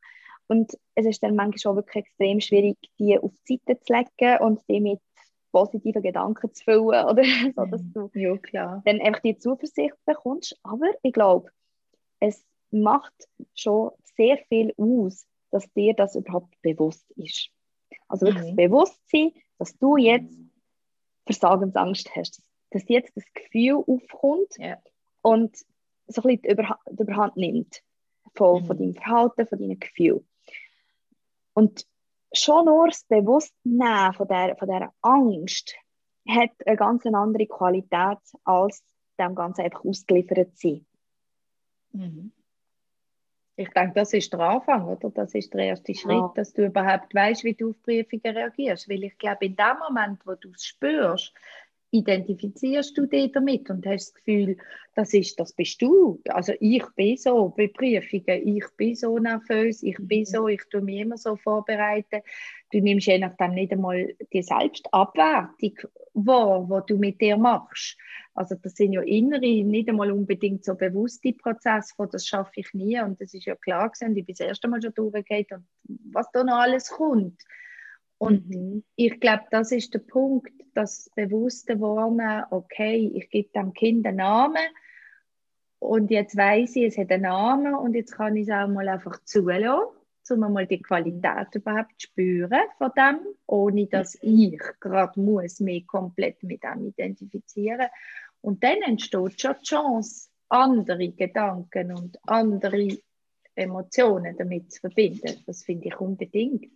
Und 0.48 0.78
es 0.96 1.06
ist 1.06 1.24
dann 1.24 1.36
manchmal 1.36 1.74
auch 1.74 1.78
wirklich 1.78 2.06
extrem 2.06 2.40
schwierig, 2.40 2.78
die 3.00 3.18
auf 3.18 3.32
die 3.48 3.62
Seite 3.66 3.80
zu 3.82 3.94
legen 3.94 4.44
und 4.44 4.62
die 4.68 4.82
mit 4.82 5.00
positive 5.52 6.02
Gedanken 6.02 6.54
zu 6.54 6.64
füllen 6.64 7.06
oder 7.10 7.24
so, 7.24 7.66
dass 7.66 7.82
mhm. 7.82 7.94
du 7.94 8.10
ja, 8.14 8.38
klar. 8.38 8.82
dann 8.86 9.02
einfach 9.02 9.22
die 9.22 9.38
Zuversicht 9.38 9.96
bekommst. 10.06 10.58
Aber 10.64 10.88
ich 11.02 11.14
glaube, 11.14 11.50
es 12.20 12.44
macht 12.72 13.14
schon 13.56 13.92
sehr 14.16 14.38
viel 14.50 14.74
aus, 14.78 15.26
dass 15.54 15.72
dir 15.74 15.94
das 15.94 16.16
überhaupt 16.16 16.60
bewusst 16.62 17.10
ist. 17.12 17.50
Also 18.08 18.26
wirklich 18.26 18.44
mhm. 18.44 18.48
das 18.48 18.56
Bewusstsein, 18.56 19.32
dass 19.60 19.78
du 19.78 19.98
jetzt 19.98 20.36
Versagensangst 21.26 22.16
hast, 22.16 22.42
dass 22.72 22.88
jetzt 22.90 23.16
das 23.16 23.24
Gefühl 23.34 23.84
aufkommt 23.88 24.58
ja. 24.58 24.78
und 25.22 25.56
so 26.08 26.22
ein 26.22 26.38
bisschen 26.38 26.42
die, 26.42 26.50
Überha 26.50 26.80
die 26.90 27.04
Überhand 27.04 27.38
nimmt 27.38 27.84
von, 28.36 28.64
mhm. 28.64 28.68
von 28.68 28.78
deinem 28.78 28.96
Verhalten, 28.96 29.48
von 29.48 29.60
deinen 29.60 29.80
Gefühlen. 29.80 30.28
Und 31.54 31.86
schon 32.34 32.66
nur 32.66 32.88
das 32.88 33.04
Bewusstnehmen 33.06 34.14
von 34.14 34.28
dieser, 34.28 34.56
von 34.58 34.68
dieser 34.68 34.94
Angst 35.02 35.76
hat 36.28 36.52
eine 36.66 36.78
ganz 36.78 37.06
andere 37.06 37.48
Qualität, 37.48 38.20
als 38.44 38.84
dem 39.20 39.36
Ganzen 39.36 39.62
einfach 39.62 39.86
ausgeliefert 39.86 40.58
zu 40.58 40.68
sein. 40.70 40.86
Mhm. 41.92 42.32
Ich 43.56 43.70
denke, 43.70 43.94
das 43.94 44.14
ist 44.14 44.34
der 44.34 44.40
Anfang, 44.40 44.88
oder? 44.88 45.12
Das 45.12 45.36
ist 45.36 45.54
der 45.54 45.66
erste 45.66 45.94
Schritt, 45.94 46.12
ja. 46.12 46.32
dass 46.36 46.54
du 46.54 46.66
überhaupt 46.66 47.14
weißt, 47.14 47.44
wie 47.44 47.54
du 47.54 47.70
auf 47.70 47.84
Prüfungen 47.84 48.36
reagierst. 48.36 48.90
Weil 48.90 49.04
ich 49.04 49.18
glaube, 49.18 49.46
in 49.46 49.56
dem 49.56 49.78
Moment, 49.88 50.26
wo 50.26 50.34
du 50.34 50.50
es 50.50 50.66
spürst, 50.66 51.34
identifizierst 51.94 52.98
du 52.98 53.06
dich 53.06 53.32
damit 53.32 53.70
und 53.70 53.86
hast 53.86 54.08
das 54.08 54.14
Gefühl, 54.16 54.58
das 54.96 55.14
ist, 55.14 55.40
das 55.40 55.54
bist 55.54 55.82
du. 55.82 56.20
Also 56.30 56.54
ich 56.60 56.84
bin 56.96 57.18
so 57.18 57.54
bei 57.56 57.68
Prüfungen, 57.68 58.58
ich 58.58 58.66
bin 58.76 58.96
so 58.96 59.18
nervös, 59.20 59.84
ich 59.84 59.98
bin 60.00 60.22
mhm. 60.22 60.26
so, 60.26 60.48
ich 60.48 60.64
tue 60.72 60.82
mich 60.82 61.02
immer 61.02 61.18
so 61.18 61.36
vorbereiten. 61.36 62.22
Du 62.72 62.80
nimmst 62.80 63.08
je 63.08 63.20
nachdem 63.20 63.54
nicht 63.54 63.72
einmal 63.72 64.16
die 64.34 64.42
Selbstabwertung 64.42 65.78
wahr, 66.16 66.68
was 66.68 66.86
du 66.88 66.98
mit 66.98 67.22
dir 67.22 67.38
machst. 67.38 67.98
Also 68.34 68.56
das 68.56 68.74
sind 68.74 68.94
ja 68.94 69.02
innere, 69.02 69.64
nicht 69.64 69.90
einmal 69.90 70.12
unbedingt 70.12 70.66
so 70.66 70.76
bewusste 70.76 71.34
Prozesse, 71.34 71.94
von 71.96 72.10
das 72.12 72.26
schaffe 72.28 72.52
ich 72.56 72.74
nie 72.74 73.00
und 73.00 73.22
das 73.22 73.34
ist 73.34 73.46
ja 73.46 73.56
klar 73.56 73.90
gewesen, 73.90 74.18
ich 74.18 74.26
bin 74.26 74.36
das 74.36 74.48
erste 74.48 74.68
Mal 74.68 74.82
schon 74.82 74.94
durchgegangen 74.94 75.68
und 75.88 76.00
was 76.12 76.32
da 76.32 76.44
noch 76.44 76.58
alles 76.58 76.90
kommt. 76.90 77.44
Und 78.24 78.50
mhm. 78.50 78.84
ich 78.96 79.20
glaube, 79.20 79.44
das 79.52 79.74
ist 79.74 79.94
der 79.94 80.00
Punkt, 80.00 80.54
das 80.74 81.12
bewusste 81.14 81.80
Warnen, 81.82 82.46
okay, 82.52 83.12
ich 83.14 83.30
gebe 83.30 83.50
dem 83.54 83.74
Kind 83.74 84.06
einen 84.06 84.18
Namen 84.18 84.64
und 85.80 86.10
jetzt 86.10 86.38
weiß 86.38 86.78
ich, 86.78 86.86
es 86.86 86.98
hat 86.98 87.12
einen 87.12 87.24
Namen 87.24 87.76
und 87.76 87.96
jetzt 87.96 88.14
kann 88.14 88.38
ich 88.38 88.48
es 88.48 88.54
auch 88.54 88.70
mal 88.70 88.88
einfach 88.88 89.22
zulassen, 89.26 89.84
um 90.30 90.54
mal 90.54 90.66
die 90.66 90.82
Qualität 90.82 91.54
überhaupt 91.54 92.00
zu 92.00 92.08
spüren 92.08 92.62
von 92.78 92.92
dem, 92.96 93.20
ohne 93.46 93.88
dass 93.88 94.18
ich 94.22 94.62
gerade 94.80 95.20
muss 95.20 95.60
mich 95.60 95.86
komplett 95.86 96.42
mit 96.44 96.64
dem 96.64 96.88
identifizieren. 96.88 97.88
Und 98.40 98.64
dann 98.64 98.82
entsteht 98.84 99.42
schon 99.42 99.56
die 99.60 99.66
Chance, 99.66 100.30
andere 100.48 101.10
Gedanken 101.10 101.92
und 101.92 102.18
andere 102.26 102.98
Emotionen 103.54 104.38
damit 104.38 104.72
zu 104.72 104.80
verbinden. 104.80 105.44
Das 105.46 105.64
finde 105.64 105.90
ich 105.90 106.00
unbedingt 106.00 106.72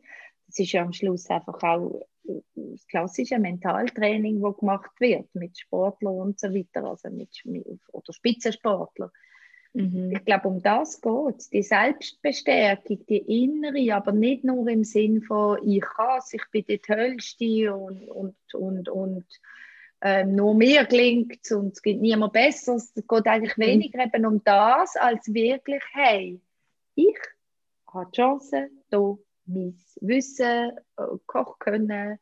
es 0.48 0.60
ist 0.60 0.72
ja 0.72 0.82
am 0.84 0.94
Schluss 0.94 1.30
einfach 1.30 1.62
auch 1.64 2.08
das 2.56 2.88
klassische 2.88 3.40
Mentaltraining, 3.40 4.42
das 4.42 4.58
gemacht 4.58 4.92
wird 5.00 5.34
mit 5.34 5.58
Sportlern 5.58 6.16
und 6.16 6.40
so 6.40 6.54
weiter, 6.54 6.84
also 6.84 7.10
mit, 7.10 7.30
oder 7.92 8.14
Spitzensportlern. 8.14 9.12
Mhm. 9.74 10.12
Ich 10.12 10.26
glaube, 10.26 10.48
um 10.48 10.62
das 10.62 11.02
geht 11.02 11.36
es. 11.38 11.50
Die 11.50 11.64
Selbstbestärkung, 11.64 13.06
die 13.06 13.44
innere, 13.44 13.96
aber 13.96 14.12
nicht 14.12 14.44
nur 14.44 14.68
im 14.68 14.84
Sinn 14.84 15.22
von 15.22 15.60
ich 15.68 15.82
kann 15.82 16.22
ich 16.32 16.44
bin 16.52 16.66
die 16.68 16.80
Tollste 16.80 17.76
und, 17.76 18.10
und, 18.10 18.54
und, 18.54 18.90
und 18.90 19.26
ähm, 20.02 20.36
nur 20.36 20.54
mir 20.54 20.86
gelingt 20.86 21.40
es 21.44 21.52
und 21.52 21.74
es 21.74 21.82
gibt 21.82 22.02
niemand 22.02 22.34
Besseres. 22.34 22.92
Es 22.96 23.08
geht 23.08 23.28
eigentlich 23.28 23.58
mhm. 23.58 23.64
weniger 23.64 24.04
eben 24.04 24.26
um 24.26 24.44
das, 24.44 24.96
als 24.96 25.32
wirklich, 25.34 25.84
hey, 25.94 26.40
ich 26.96 27.18
habe 27.94 28.10
die 28.12 28.18
Chance, 28.18 28.70
hier 28.90 29.20
mein 29.48 29.78
Wissen, 30.02 30.72
äh, 30.98 31.04
Koch 31.26 31.60
können, 31.60 32.20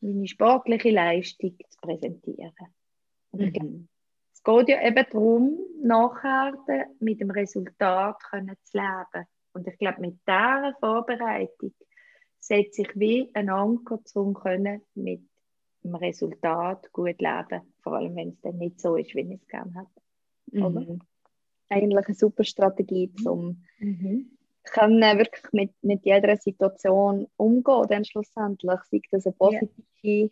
meine 0.00 0.28
sportliche 0.28 0.90
Leistung 0.90 1.56
zu 1.68 1.78
präsentieren. 1.80 2.52
Mhm. 3.32 3.88
Es 4.32 4.42
geht 4.42 4.68
ja 4.68 4.86
eben 4.86 5.06
darum, 5.10 5.58
nachher 5.82 6.52
mit 7.00 7.20
dem 7.20 7.30
Resultat 7.30 8.22
können 8.22 8.56
zu 8.62 8.78
leben. 8.78 9.26
Und 9.54 9.66
ich 9.66 9.78
glaube, 9.78 10.00
mit 10.00 10.18
dieser 10.26 10.74
Vorbereitung 10.80 11.72
setze 12.40 12.82
ich 12.82 12.98
wie 12.98 13.30
ein 13.32 13.48
Anker, 13.48 14.00
um 14.14 14.34
können 14.34 14.82
mit 14.94 15.22
dem 15.82 15.94
Resultat 15.94 16.92
gut 16.92 17.20
leben. 17.20 17.74
Vor 17.82 17.94
allem, 17.94 18.14
wenn 18.16 18.30
es 18.30 18.40
dann 18.42 18.58
nicht 18.58 18.80
so 18.80 18.96
ist, 18.96 19.14
wie 19.14 19.20
ich 19.20 19.40
es 19.40 19.48
gerne 19.48 19.72
hätte. 19.72 20.68
Mhm. 20.68 21.00
Eigentlich 21.70 22.06
eine 22.06 22.14
super 22.14 22.44
Strategie, 22.44 23.10
um 23.24 23.64
mhm 23.78 24.36
können 24.64 25.18
wirklich 25.18 25.44
mit, 25.52 25.70
mit 25.82 26.04
jeder 26.04 26.36
Situation 26.36 27.26
umgehen, 27.36 27.86
dann 27.88 28.04
schlussendlich, 28.04 28.80
sei 28.90 29.00
das 29.10 29.26
ein 29.26 29.34
positive, 29.34 30.30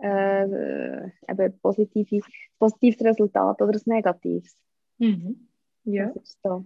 yeah. 0.00 0.44
äh, 0.44 1.10
eben 1.28 1.58
positive, 1.60 2.26
positives 2.58 3.04
Resultat 3.04 3.60
oder 3.60 3.74
ein 3.74 3.82
negatives. 3.84 4.56
Mhm. 4.98 5.48
Ja. 5.84 6.10
Das 6.14 6.22
ist 6.22 6.38
da. 6.42 6.64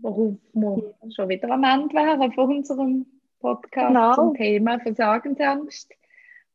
Worauf 0.00 0.36
wir 0.52 0.94
schon 1.14 1.28
wieder 1.28 1.50
am 1.50 1.64
Ende 1.64 1.94
wären 1.94 2.32
von 2.32 2.56
unserem 2.56 3.06
Podcast 3.40 3.88
genau. 3.88 4.14
zum 4.14 4.34
Thema 4.34 4.80
Versagensangst. 4.80 5.92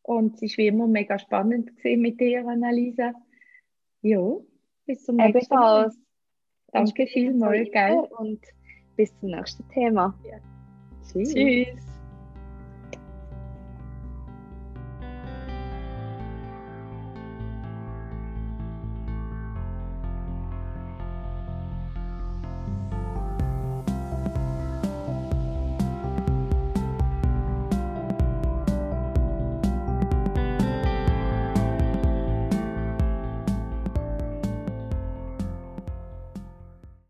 Und 0.02 0.41
es 0.41 0.54
war 0.54 0.58
wie 0.58 0.67
immer 0.67 0.88
mega 0.88 1.19
spannend 1.19 1.71
mit 1.84 2.19
dir, 2.19 2.47
Annalisa. 2.47 3.13
Ja, 4.02 4.38
bis 4.86 5.04
zum 5.04 5.17
nächsten 5.17 5.54
Mal. 5.54 5.91
Danke 6.71 7.08
vielmals, 7.08 7.69
gell? 7.71 8.08
Und 8.17 8.41
bis 8.98 9.18
zum 9.20 9.30
nächsten 9.30 9.68
Thema. 9.70 10.14
Ja. 10.24 10.38
Tschüss. 11.10 11.34
Tschüss. 11.34 11.97